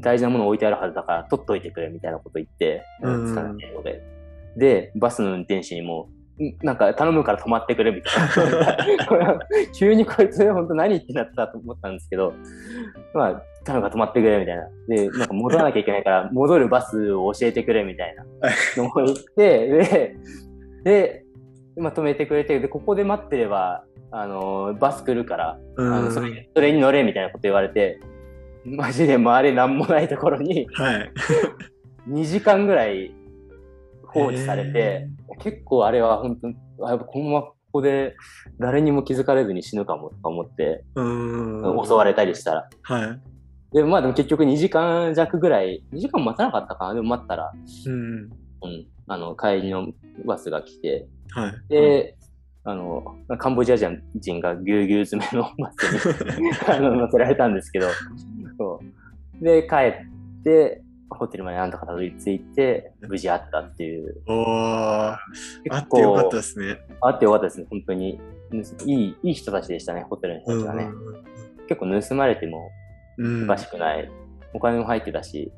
[0.00, 4.02] 大事なもの置いてあるはずだから取っといてくれみたいなこと言って、うんつかない英語で。
[4.56, 6.08] で、バスの運転手にも、
[6.40, 9.38] んなんか頼むから止まってくれみたいな。
[9.76, 12.32] 急にこいつ本当何言ってんだったと思ったんですけど、
[13.12, 14.68] まあ、頼むから止まってくれみたいな。
[14.88, 18.24] で、なんか戻らなきゃいけないから、 戻るバスを教えてくれみたいな
[18.82, 20.16] のを言って、で、
[20.84, 21.24] で、
[21.76, 25.94] まあ、止めてくれて、で、ここで待ってれば、あの、バス来るから、うん。
[25.94, 28.00] あのそれそれに乗れみたいなこと言われて、
[28.64, 31.12] マジで周りなんもないところにはい。
[32.08, 33.14] 2時間ぐらい
[34.06, 35.08] 放置されて、
[35.40, 38.16] 結構あれは本当に、あやっぱこのままここで
[38.58, 40.84] 誰にも気づかれずに死ぬかもとか思って。
[40.96, 42.68] 襲われたりしたら。
[42.82, 43.20] はい。
[43.72, 46.94] で、まあでも結局2時間弱ぐらい、2時間待たなかったかな？
[46.94, 47.52] でも待ったら、
[47.86, 48.30] うん。
[48.62, 49.88] うん、あの、帰りの
[50.24, 51.52] バスが来て、はい。
[51.68, 52.16] で、
[52.64, 53.04] あの、
[53.38, 57.88] カンボジア人がぎゅうぎゅう詰めのバスに あの乗せられたんですけど、
[58.58, 58.80] そ
[59.40, 59.44] う。
[59.44, 64.20] で、帰って、ホテルまでなんとかたどり着いて、無事会ったっていう。
[64.26, 65.12] おー。
[65.12, 65.18] あ
[65.64, 66.80] 結ってよかったですね。
[67.00, 68.20] 会ってよかったですね、本当に。
[68.84, 70.90] いい、いい人たちでしたね、ホテルの人うんたちがね。
[71.68, 72.87] 結構盗まれてもうん。
[73.18, 74.10] おかしくない。
[74.54, 75.52] お金も入ってたし、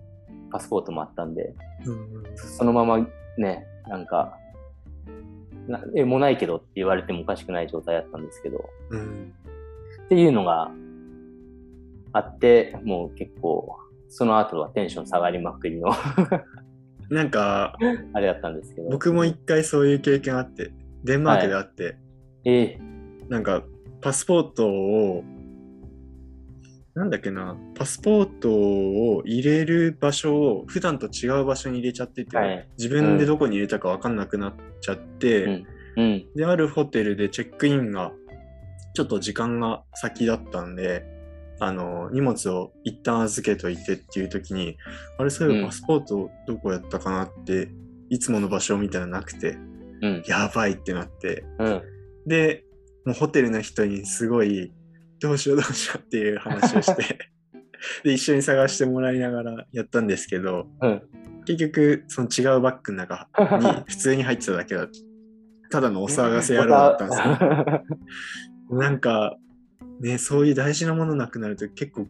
[0.51, 1.55] パスポートもあったんで、
[1.85, 3.07] うんそのまま
[3.39, 4.37] ね、なんか、
[5.69, 9.35] なえ、もうないけどって言われてもおかしくない状態だったんですけど、うん。
[10.05, 10.71] っていうのが
[12.13, 13.77] あって、もう結構、
[14.09, 15.91] その後はテンション下がりまくりの
[17.11, 17.77] なんか、
[18.13, 18.91] あれだったんですけど。
[18.91, 20.73] 僕も一回そういう経験あって、
[21.05, 21.97] デンマークであって、
[22.45, 22.79] ええ
[23.29, 23.63] なんか、
[24.01, 25.23] パスポートを、
[27.01, 36.27] なんだっけな、パスポートを入れる場所を普段と違う場所に入れちゃってて、はい自分でどこに入れたか分かんなくなっちゃって、うんうん。
[36.37, 38.13] で、あるホテルでチェックインが、
[38.95, 41.07] ちょっと時間が先だったんで、
[41.59, 44.77] あの、荷物を一旦預けといてっていう時に、
[45.19, 47.71] あれ、そういえうんばパスポートどこやったかなって、
[48.11, 49.57] いつもの場所みたいなのなくて、
[50.03, 50.23] うん。
[50.27, 51.83] やばいってなって、うん。
[52.27, 52.65] で、
[53.05, 54.73] もうホテルの人にすごい、
[55.21, 57.31] どうしようどうしようっていう話をして、
[58.05, 61.03] で、一緒に探してもらいながらやったんですけど、うん。
[61.45, 64.87] 結局、その違うバッグの中に 普通に入ってただけだ
[65.71, 67.87] ただのお騒がせ野郎だったんですよ。
[68.79, 69.37] なんか、
[70.01, 72.07] ね、そういう大事なものなくなると結構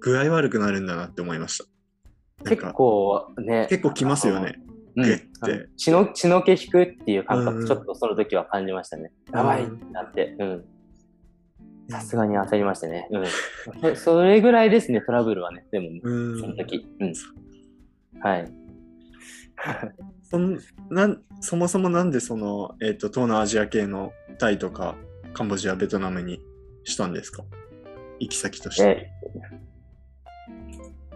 [0.00, 1.64] 具合悪くなるんだなって思いました。
[2.48, 3.66] 結か構ね。
[3.68, 4.56] 結構きますよね。
[4.56, 4.68] うん
[5.76, 9.12] 血の血の気引くっていう感覚、うんちょっとその時は感じましたね。
[9.32, 10.34] やばいなって。
[10.38, 10.64] うん。
[11.90, 13.08] さすがに焦りましたね。
[13.10, 13.94] うん。
[13.96, 15.64] そ それぐらいですね、トラブルはね。
[15.70, 16.86] でも、うんその時。
[17.00, 17.12] うん。
[18.20, 18.52] はい。
[20.22, 20.58] そん
[20.90, 24.94] なんそもそもなんでその、えっと東南アジア系のタイとか
[25.32, 26.40] カンボジアベトナムに
[26.84, 27.42] したんですか？
[28.20, 28.82] 行き先として。
[28.84, 29.10] え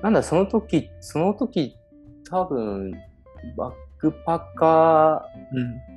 [0.02, 1.76] なんだ、その時、その時、
[2.28, 2.90] 多分、
[3.56, 5.91] バックパッカうんー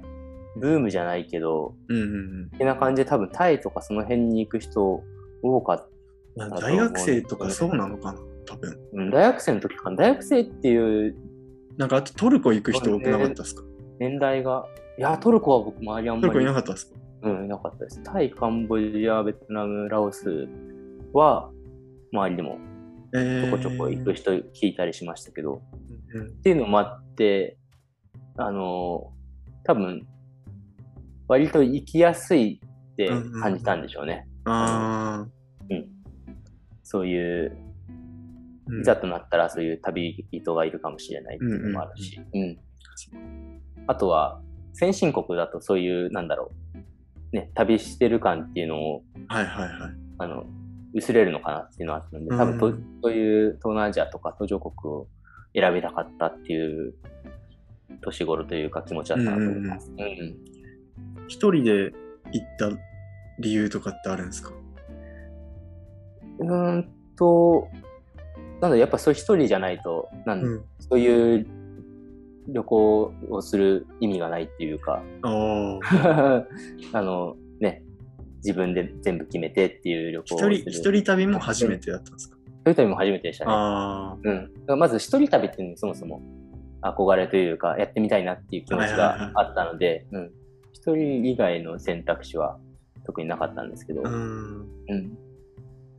[0.58, 2.02] ブームじゃないけど、うんう
[2.46, 5.04] ん的な感じで多分タイとかその辺に行く人
[5.44, 5.90] 多かっ
[6.38, 6.50] うん。
[6.50, 8.72] 大学生とかそうなのかな多分。
[8.72, 8.78] た。
[8.94, 9.96] うん大学生の時かな。
[9.98, 11.16] 大学生っていう
[11.78, 13.64] なんかあとトルコ行く人多くなかったですか
[14.00, 14.66] 年代が、
[14.98, 17.00] いや、トルコは僕周りあんまりトルコいなかったですか？
[17.24, 18.04] うん、いなかったです。
[18.04, 20.48] タイ、カンボジア、ベトナム、ラオス
[21.12, 21.50] は、
[22.14, 22.60] 周りでも
[23.16, 25.62] えちょこちょこ行く人聞いたりしましたけど、
[26.14, 27.58] うんっていうのもあって、
[28.38, 29.12] あの、
[29.64, 30.06] 多分、
[31.28, 33.10] 割と行きやすいって
[33.42, 34.28] 感じたんでしょうね。
[34.46, 35.26] あ
[36.84, 42.58] そういう、ーいざとなったらそういう旅人がいるかもしれないっていうのもあるし、うん
[43.88, 44.42] あとは、
[44.74, 46.52] 先進国だとそういう、なんだろ
[47.34, 49.92] う、ね、旅してる感っていうのを、はいはいはい。
[50.18, 50.46] あの、
[50.94, 55.08] 薄れるのかなっていうのがあったので、多分と、うんそういう東南アジアとか途上国を
[55.54, 56.96] 選びたかったっていう
[58.02, 59.92] 年頃というか気持ちだったなと思います。
[59.92, 60.55] うん
[61.28, 61.94] 一人で
[62.32, 62.70] 行った
[63.40, 64.52] 理由とかってあるんですか？
[66.40, 67.68] うーんと、
[68.62, 70.64] なんだやっぱそういう一人じゃないと、なんうん。
[70.80, 71.48] そういう
[72.48, 75.80] 旅行をする意味がないっていうか、あ
[77.02, 77.84] のね、
[78.44, 80.56] 自分で全部決めてっていう旅行一をする。
[80.58, 82.38] 人、一人旅も初めてだったんですか？
[82.66, 83.52] 一人旅も初めてでしたね。
[83.54, 84.16] あ
[84.70, 84.80] うん。
[84.80, 86.22] まず一人旅っていうのにそもそも
[86.82, 90.32] 憧れというか、やってみたいなっていう気持ちはいはいはいがあったので、うん。
[90.86, 92.60] 一人以外の選択肢は
[93.06, 94.10] 特になかったんですけど、あ。
[94.10, 94.68] うん。
[94.88, 95.18] うん。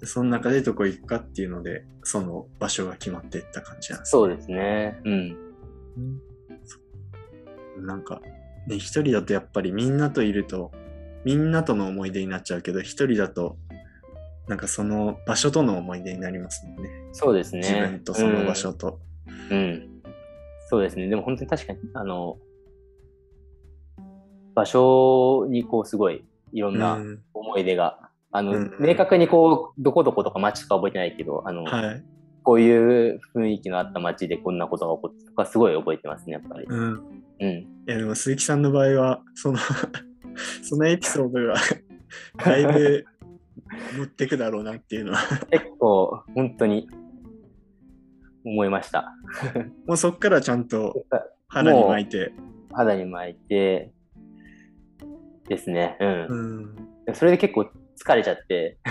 [0.04, 5.00] その中でどこ行くかっていうので、その場所が決まっていった感じなんですそうですね。
[5.04, 5.36] うん。
[7.84, 8.20] なんか、
[8.68, 10.70] ね、一人だとやっぱりみんなといると、
[11.24, 13.56] みんなとの思い出になっちゃうけど、一人だと、
[14.46, 16.90] なんかその場所との思い出になりますもんね。
[17.12, 17.62] そうですね。
[17.62, 19.00] 自分とその場所と。
[19.50, 19.58] うん。
[19.58, 20.02] うん。
[20.68, 21.08] そうですね。
[21.08, 22.38] でも本当に確かに、あの、
[24.56, 26.78] 場所にこうすごいいろんう。
[26.78, 32.04] なん思い出が、あの、うん明確にこう、どこどことか街とか覚えてないけど、あの、はい。
[32.42, 36.66] こういう雰囲気のあった街でこんなことが起こってとかすごい覚えてますね、やっぱり。
[36.68, 36.92] うん。
[37.40, 37.48] うん。
[37.48, 39.58] いやでも鈴木さんの場合は、その、
[40.62, 41.54] そのエピソードが
[42.44, 43.04] だいぶ
[43.98, 45.18] 持ってくだろうなっていうのは、
[45.50, 46.88] 結構、本当に
[48.44, 49.12] 思いました。
[49.86, 50.94] もうそっからちゃんと
[51.48, 52.32] 肌に巻いて。
[52.72, 53.92] 肌に巻いて、
[55.48, 55.96] ですね。
[56.00, 56.26] うん。
[57.06, 57.14] うん。
[57.14, 58.88] それで結構疲れちゃって、 あ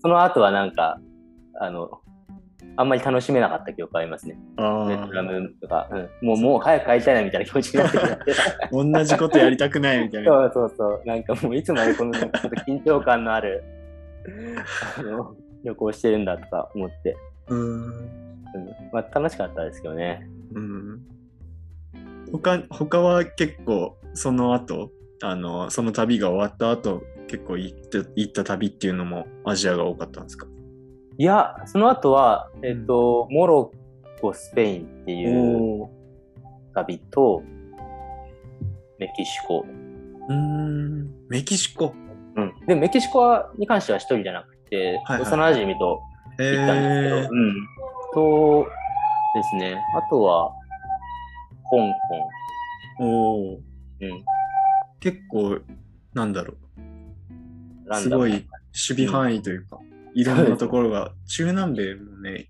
[0.00, 1.00] その後はなんか、
[1.60, 2.00] あの、
[2.76, 4.38] あんまり楽しめなかった記憶ありますね。
[4.56, 7.98] あベトナあ、ムとか、うん、もう、もう早く帰りたいなみたいな気持ちになって。
[8.70, 10.32] 同じことやりたくないみたいな。
[10.32, 11.02] そうそうそう。
[11.04, 13.64] なんかもういつまでこのちょっと緊張感のある
[14.96, 17.16] あの旅行してるんだとか思って、
[17.48, 17.86] うん。
[17.86, 18.24] うん
[18.92, 20.26] まあ、楽しかったですけどね。
[20.54, 21.00] うん。
[22.32, 24.90] 他、他は結構、その後、
[25.22, 30.46] あの、その旅が終わった後、結構行った行った旅っていうのもアジアが多かったんですか？
[31.18, 33.72] いや、その後は、えっ、と、モロ
[34.16, 35.90] ッコ、スペインっていうお
[36.74, 37.42] 旅と、
[38.98, 39.66] メキシコ。
[40.28, 41.10] うん。
[41.28, 41.92] メキシコ？
[42.36, 42.54] うん。
[42.66, 46.00] で、メキシコはに関しては一人じゃなくて、はいはい幼馴染と
[46.38, 48.64] え行ったんですけど、うん。
[48.64, 48.70] と
[49.34, 50.52] ですね、あとは、
[51.64, 51.76] 香
[52.98, 53.60] 港、おお。
[54.00, 54.24] うん。
[55.00, 55.60] 結構、
[56.14, 57.94] なんだろう。
[57.96, 59.78] すごい守備範囲というか、
[60.14, 62.48] いろんなところが、中南米もね、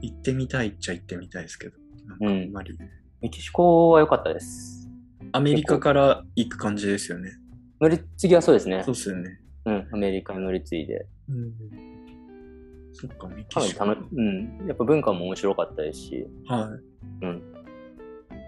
[0.00, 2.76] 行ってみたいっちゃ行ってみたいですけど、なんかあんまり、
[3.20, 4.88] メキシコは良かったです。
[5.32, 7.30] アメリカから行く感じですよね。
[7.80, 8.94] 乗り継ぎはそうですねそう。
[8.94, 9.40] っすよね。
[9.64, 11.06] うん、アメリカに乗り継いで。
[11.28, 11.52] うん。
[12.92, 13.84] そっか、メキシコ。
[13.84, 16.68] 楽うん、やっぱ文化も面白かったですし、は
[17.22, 17.42] うん、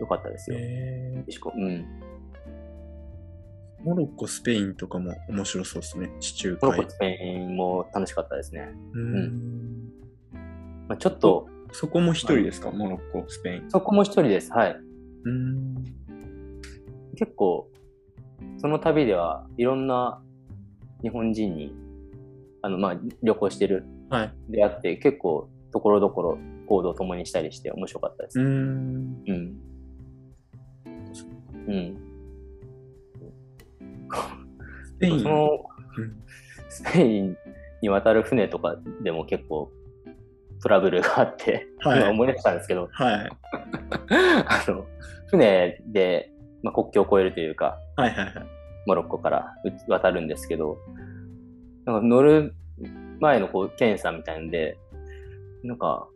[0.00, 0.54] 良かったですい。
[0.54, 0.60] よ。
[0.60, 0.66] メ
[1.20, 1.52] えキシコ。
[1.56, 1.86] うん。
[3.84, 6.10] ー、モロッコ、スペインとかも面白そうですね。
[6.20, 6.90] 地中海モロッコ、。
[6.90, 8.68] スペインも楽しかったですね。
[8.94, 9.54] うん。
[10.88, 13.70] まあ、ちょっと、そこも一人ですか、モロッコ、スペイン。
[13.70, 14.52] そこも一人です。
[14.52, 14.76] はい。
[15.24, 15.74] うん。
[17.16, 17.70] 結構、
[18.58, 20.22] その旅ではいろんな
[21.02, 21.74] 日本人に、
[22.62, 24.34] あの、まあ、旅行してる、はい。
[24.48, 28.40] 出会って、結構、ところどころ行動を共にしたりして面白かったです。
[28.40, 28.46] うん。
[29.26, 29.60] うん。
[31.66, 32.03] うん。
[34.14, 35.20] スペイン。
[35.20, 35.48] その、
[35.98, 36.24] うん
[36.74, 37.36] スペイン
[37.82, 39.70] に渡る船とかでも結構
[40.60, 43.30] トラブルがあって、はい今思い出したんですけど、はい。
[44.10, 44.86] あの、
[45.28, 48.34] 船で、まあ、国境を越えるというか、はいはいはい。
[48.86, 50.78] モロッコからう渡るんですけど、
[51.84, 52.54] なんか乗る
[53.20, 54.78] 前のこう検査みたいんで、
[55.62, 56.08] なんか、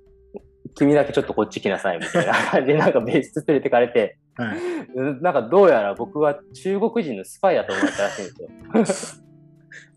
[0.75, 4.59] 君だけちょっとこっち来なさいみたいな感じで、なんか別室連れてかれて、はい。
[4.95, 8.33] うんなんかどうやら僕は中国人のスパイだと思われたらしいんで
[8.87, 9.29] すよ。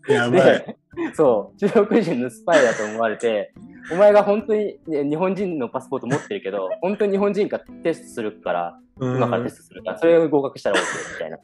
[0.14, 0.42] やばい。
[0.42, 0.76] で、
[1.14, 3.52] そう、中国人のスパイだと思われて、
[3.90, 10.80] お前が本当に、ね日本人のパスポート持ってるけど、 本当に日本人かテストするから、今からテストするから、それを合格したら OK
[11.14, 11.38] みたいな。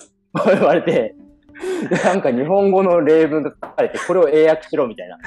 [0.58, 1.14] 言われて、
[1.88, 5.18] でなんか日本語の例文が書かれて、これを英訳しろみたいな。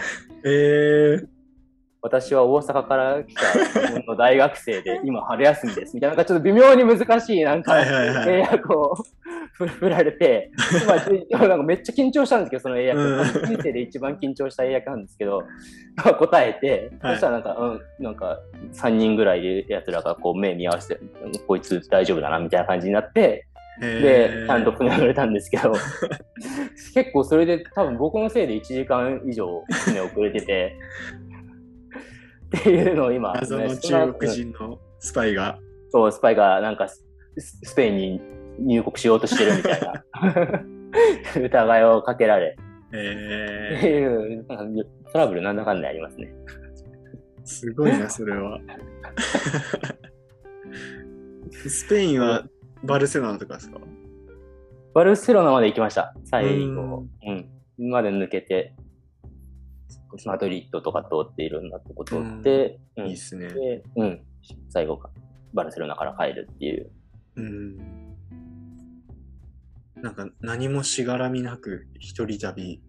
[0.45, 1.27] えー、
[2.03, 5.93] 私は大阪から来た日本の大学生で、今春休みです。
[5.93, 8.95] みたいな、なんかちょっと微妙に難しい、なんか、英訳を
[9.53, 10.49] 振振られて、
[10.87, 10.95] ま
[11.39, 13.01] あ、なんかめっちゃ緊張したんですけど、その英訳。
[13.01, 15.43] うん人生で一番緊張した英訳なんですけど、
[15.97, 18.39] ま あ答えて、はいそしたらなんか、うん、なんか
[18.73, 23.45] 3人ぐらいでやつらがこう目見合わせて、うんこいつ大丈夫だなみたいな感じになって、
[23.79, 25.73] で、ちゃんと船乗れたんですけど、
[26.93, 30.75] 結構それで多分僕のせいで1時間以上船遅れてて、
[32.57, 35.57] っていうのを今、謎のね中国人のスパイが。
[35.89, 37.05] そう、スパイがなんかス
[37.37, 38.21] スペインに
[38.59, 40.03] 入国しようとしてるみたいな
[41.41, 44.45] 疑いをかけられ、ってえいう
[45.11, 46.33] トラブルなんだかんだありますね。
[47.41, 48.59] ー、すごいな、それは。
[51.67, 52.43] スペインは
[52.83, 53.79] バルセロナとかですか？
[54.93, 57.05] バルセロナまで行きました、最後。
[57.25, 57.89] うん。
[57.89, 58.73] まで抜けて、
[60.25, 63.47] マドリッドとか通っていろんなとこ通って、うんいいっすね。
[63.47, 64.21] で、うん、
[64.69, 65.09] 最後か、
[65.53, 66.91] バルセロナから帰るっていう。
[67.35, 67.77] うん。
[70.01, 72.81] なんか何もしがらみなく一人旅、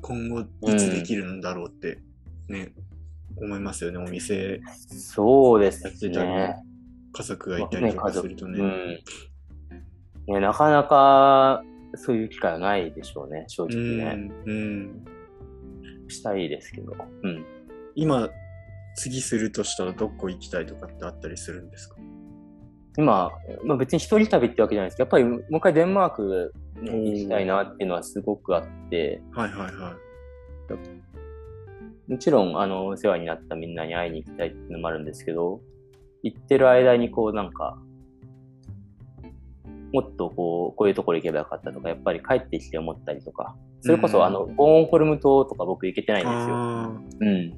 [0.00, 1.98] 今後いつできるんだろうって
[2.48, 2.72] ね、
[3.36, 6.56] 思いますよね、お店そうですね。
[7.12, 8.58] 家族がいたりとかするとね。
[8.58, 10.34] うん。
[10.34, 11.62] ね、なかなか
[11.96, 14.14] そういう機会はないでしょうね、正う直ね。
[14.14, 15.04] んうん
[16.14, 16.94] したいですけど。
[17.22, 17.44] うん。
[17.94, 18.30] 今、
[18.96, 21.96] 次するとしたらどこ行きたいとかってあったりするんですか？
[22.96, 23.32] 今、
[23.64, 29.96] まあ、別に一人旅ってわけじゃないですけど、やっぱりもう一回デンマークに行きたいなっていうのはすごくあって、はいはいは
[32.08, 32.12] い。
[32.12, 35.60] もちろん、あの、お世話になったみんなに会いに行きたいっていうのもあるんですけど、
[36.22, 37.78] 行ってる間にこうなんか、
[39.94, 46.54] もっとこう、こういうところ行けばよかったとか、やっぱり帰ってきて思ったりとか、それこうんそあの、ボーンホルム島とか僕行けてないんですよ。
[46.56, 47.50] あうん。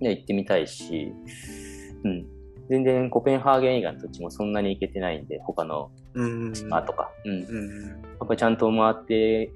[0.00, 1.12] で、行ってみたいし、
[2.02, 2.26] うん。
[2.68, 6.54] 全然コペンハーゲン以外の土地もそんなに行けてないんで、他のーうん。
[6.54, 7.40] 島とか、うん。
[7.40, 8.02] やうん。
[8.24, 9.52] っぱりちゃんと回って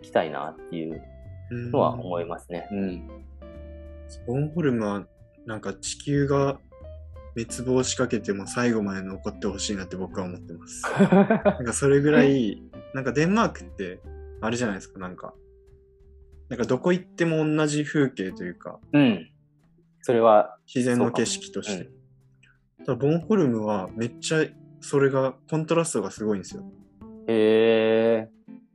[0.00, 1.02] きたいなっていう
[1.50, 2.66] うんのは思いますね。
[2.72, 3.08] うん。
[4.26, 5.06] ボーンホルムは
[5.44, 6.58] なんか地球が
[7.44, 10.82] 滅亡しかけても最後まで残ってほしいなって僕は思ってます。
[11.44, 12.62] なんかそれぐらい、
[12.94, 14.00] なんかデンマークって
[14.40, 15.34] あれじゃないですか、なんか。
[16.48, 19.30] なんかどこ行っても同じ風景というか、うん。
[20.02, 21.84] それは、自然の景色として。
[21.84, 21.92] そう
[22.86, 24.46] ただボンホルムはめっちゃ
[24.80, 26.64] それが、コントラストがすごいんですよ。
[27.26, 28.28] へ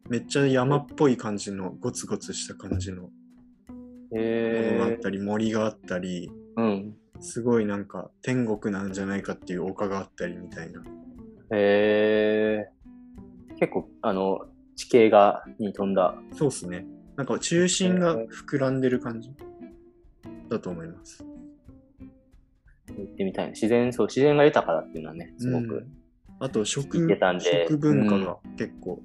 [0.10, 3.10] めっちゃ山っぽい感じの、ゴツゴツした感じのも
[4.16, 4.72] え。
[4.72, 4.78] へえ。
[4.78, 6.96] のがあったり、森があったり、うん。
[7.24, 10.82] すごいなんか天国なんじゃないかっていう丘があったりみたいな。
[11.52, 12.70] へえ。
[13.60, 14.46] 結構、あの、
[14.76, 16.16] 地形が、に飛んだ。
[16.34, 16.86] そうっすね。
[17.16, 19.32] なんか中心が膨らんでる感じ
[20.50, 21.24] だと思います。
[22.90, 23.52] 行ってみたいな。
[23.52, 25.64] 自然、そう、自然が豊かだっていうのはね、すごく。
[25.64, 26.04] うん
[26.40, 29.02] あと食聞いてたんで食文化が結構、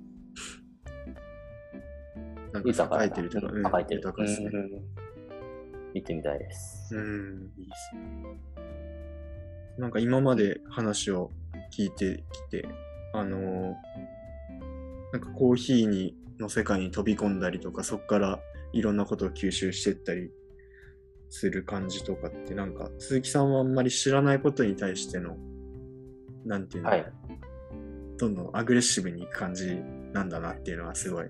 [2.53, 4.01] なんか豊かだ栄えてるとか、うん栄えてる。
[4.01, 4.57] 豊かですねう。
[4.57, 5.08] ん
[5.95, 6.95] 行ってみたいです。
[6.95, 8.41] うん、いいですね。
[9.79, 11.31] なんか今まで話を
[11.77, 12.69] 聞いてきて、
[13.15, 13.75] あのー
[15.13, 18.41] なんかコーヒーにの世界に飛び込んだりとか、そこから
[18.73, 20.31] いろんなことを吸収していったり
[21.31, 25.37] する感じとかって、なんか鈴木さんはあんまり知らないことに対しての、
[26.45, 27.13] なんていうの、はい。
[28.19, 29.77] どんどんアグレッシブに行く感じ
[30.13, 31.27] なんだなっていうのはすごい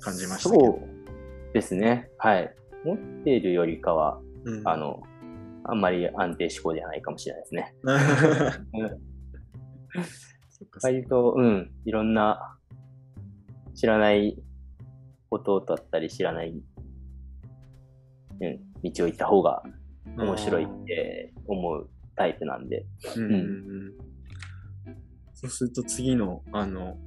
[0.00, 0.64] 感じましたけど。
[0.64, 2.08] そうですね。
[2.18, 2.54] はい。
[2.84, 5.02] 持っているよりかは、うんあの、
[5.64, 7.74] あんまり安定志向ではないかもしれないですね。
[10.82, 12.58] 割と、うん、いろんな
[13.74, 14.42] 知らない
[15.28, 16.50] ことだったり、知らない、
[18.40, 19.62] うん、道を行った方が
[20.16, 22.86] 面白いって思うタイプなんで。
[23.16, 24.10] うん
[25.40, 26.98] そうすると次の、あの、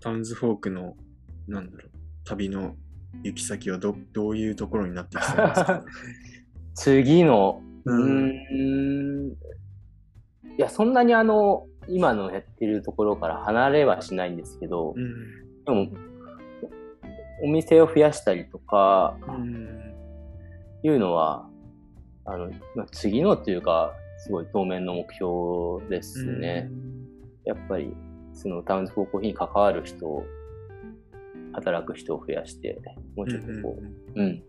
[0.00, 0.96] タウンズフォークの、
[1.46, 1.90] なんだろう、
[2.24, 2.76] 旅の
[3.24, 5.84] 行き先はどどういうところになってきそうですか？
[6.74, 8.30] 次の、ううん。
[8.30, 9.34] ーん、い
[10.58, 15.64] や、そんなにあの、今のやってるところから離れはしないんですけど、うん。
[15.64, 15.88] でも、
[17.42, 19.68] お店を増やしたりとか、うん
[20.84, 21.48] いうのは
[22.24, 26.70] あの、まあ、次のというか、すごい当面の目標ですね。
[27.44, 27.92] やっぱり、
[28.32, 30.22] そのタウンズフォーコーヒーに関わる人
[31.52, 32.78] 働く人を増やして、
[33.16, 33.78] もうちょっとこ
[34.14, 34.42] う、うん、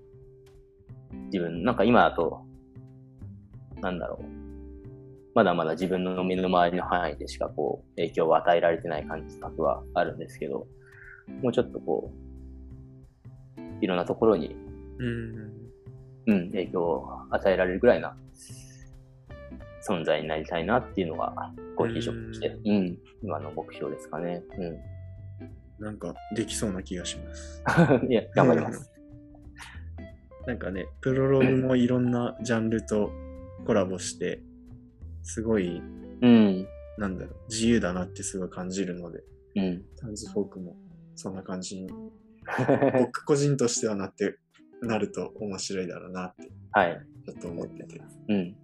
[1.26, 2.46] 自分、なんか今だと、
[3.82, 4.26] なんだろう。
[5.36, 10.68] まだまだ自分の身の回りの範囲でしかこう影響を与えられてない感覚はあるんですけど、
[11.42, 12.12] もうちょっとこ
[13.58, 14.56] う、いろんなところに、
[14.98, 15.60] うん、
[16.28, 18.18] うん、影響を与えられるぐらいな
[19.88, 21.34] 存在になりたいなっていうのが、
[21.78, 24.44] コーヒーショップとして、うん、今の目標ですかね。
[24.58, 24.78] うん。
[25.80, 27.64] なんか、できそうな気がします。
[28.10, 28.92] いや、頑張ります。
[30.48, 33.12] なんかね、プロローグもいろんなジャンルと
[33.66, 34.42] コラボして、
[35.24, 35.82] すごい、
[36.22, 36.68] うん、
[36.98, 39.24] なんだろう、自由だなってすごい感じるので、
[39.56, 40.76] うん、タンズフォークも
[41.16, 41.90] そんな感じに、
[43.00, 44.38] 僕個人としてはなって、
[44.82, 48.02] なると面白いだろうなって、はい、ちょっと思ってて。
[48.30, 48.56] うん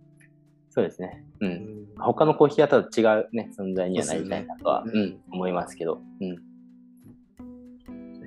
[0.75, 1.23] そうですね。
[1.39, 1.87] うん。
[1.97, 6.01] 他のコーヒー屋とは違うね、存在にはなりたいなとは、うね、うん、思いますけど。
[6.19, 6.37] うん。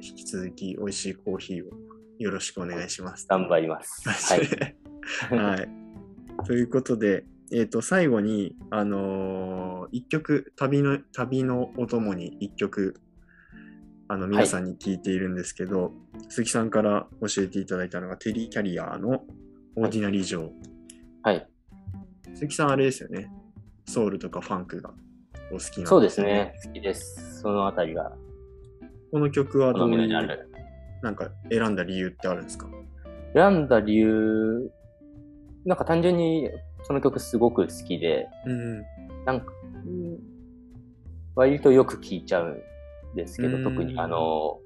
[0.03, 1.71] 引き続き美味しいコーヒーを
[2.19, 3.27] よろしくお願いします。
[3.29, 4.03] 頑張ります。
[4.09, 4.41] はい。
[5.37, 5.69] はい。
[6.47, 13.01] ということで、えっ、ー、と、最後に、あのー、一曲、旅の、旅のお供に一曲、
[14.09, 15.93] あの、皆さんに聞いているんですけど、はい、
[16.29, 19.25] 鈴木さんから教えていただいたのが、テリー・キャリアーの
[19.77, 20.53] オーディナリー上。
[21.23, 21.49] はい。
[22.35, 23.31] 鈴木さん、あれですよね。
[23.87, 24.93] ソウルとかファンクが
[25.51, 26.55] お好きな、そうですね。
[26.65, 27.41] 好きです。
[27.41, 28.13] そのあたりが。
[29.11, 30.09] この曲はどういう、
[31.03, 32.69] なんか選んだ理由ってあるんですか？
[33.35, 34.71] 選んだ理由、
[35.65, 36.51] なんか単純に
[36.83, 38.83] その曲すごく好きで、うん、
[39.25, 39.53] なんか、
[41.35, 42.63] 割とよく聴いちゃうん
[43.15, 44.61] ですけど、特にあの、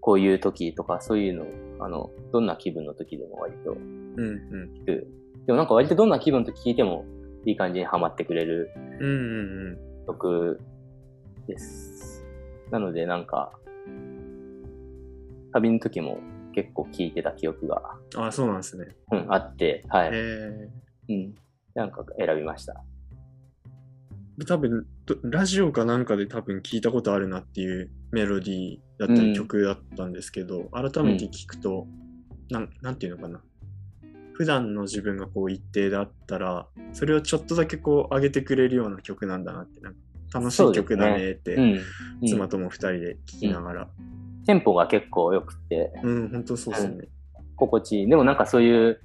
[0.00, 1.46] こういう時とかそういうの、
[1.84, 5.06] あの、どんな気分の時でも割と聞く。
[5.46, 7.04] でもなんか割とどんな気分と聞いても
[7.44, 8.70] いい感じにはまってくれる
[10.06, 10.60] 曲
[11.46, 12.15] です。
[12.70, 13.52] なのでなんか、
[15.52, 16.18] 旅の時も
[16.54, 17.82] 結構聞いてた記憶が。
[18.16, 18.96] あ、そうなんですね。
[19.12, 20.10] うん、あって、はい。
[20.10, 21.34] うん。
[21.74, 22.82] なんか選びました。
[24.46, 24.86] 多分、
[25.22, 31.86] ラジオかなんかで多分聞いたことあるなっていうメロディーだったり曲だったんですけど、うん、改めて聞くと、
[32.50, 33.40] うん、なん、なんていうのかな。
[34.34, 39.98] 普段の自分がこう一定だったら、それをちょっとだけこう上げてくれるような曲なんだなって、なんか
[40.32, 41.80] 楽しい曲だねって、ね。
[42.22, 43.84] うん、妻とも二人で聴きながら、う
[44.42, 45.92] ん、テンポが結構良くて。
[46.02, 47.08] うん、本当そうですね、
[47.56, 48.08] 心地いい。
[48.08, 49.00] でもなんかそういう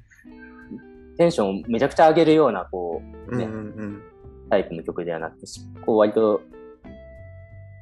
[1.18, 4.02] テンションをめちゃくちゃ上げるような、こう、ね、うんうん、
[4.50, 5.46] タイプの曲ではなくて、
[5.86, 6.42] こう割と、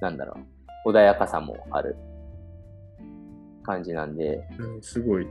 [0.02, 0.38] なんだろ
[0.86, 1.96] う、穏やかさもある
[3.64, 4.46] 感じなんで。
[4.58, 5.28] うん、すごい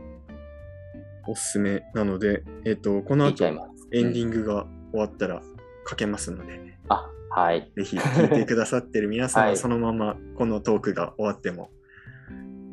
[1.27, 3.55] おすすめなので、えっ、ー、と、この後、エン
[3.93, 5.43] ディングが終わったら
[5.85, 7.07] かけますので、うん、あ、
[7.39, 7.71] はい。
[7.77, 11.71] ぜひ聞いてくださってる皆さんはそのままこのトークが終わっても、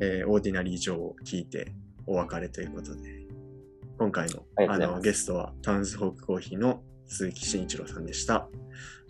[0.00, 1.72] えー、オーディナリー上を聞いて
[2.04, 3.26] お別れということで、
[3.96, 8.48] 今回のあのゲストは townsfolk coffee の鈴木辰一郎さんでした。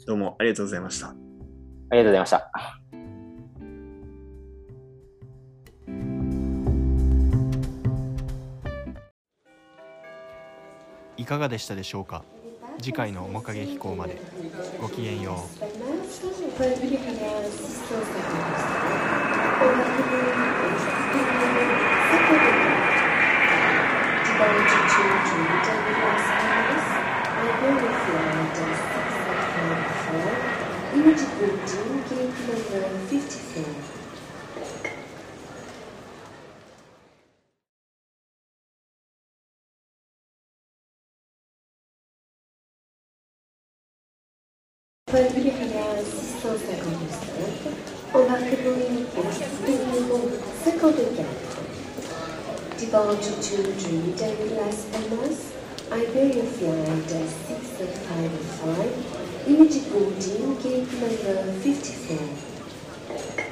[0.06, 1.08] どうもありがとうございました。
[1.08, 1.14] あ
[1.92, 2.50] りがとうございました。
[11.16, 12.24] いかがでしたでしょうか？
[12.80, 14.20] 次回の面影飛行まで
[14.80, 15.36] ごきげんよう。
[52.96, 55.52] To Dream Daily Las Palmas,
[55.92, 63.45] Iberia Flight 655, image boarding gate number 54.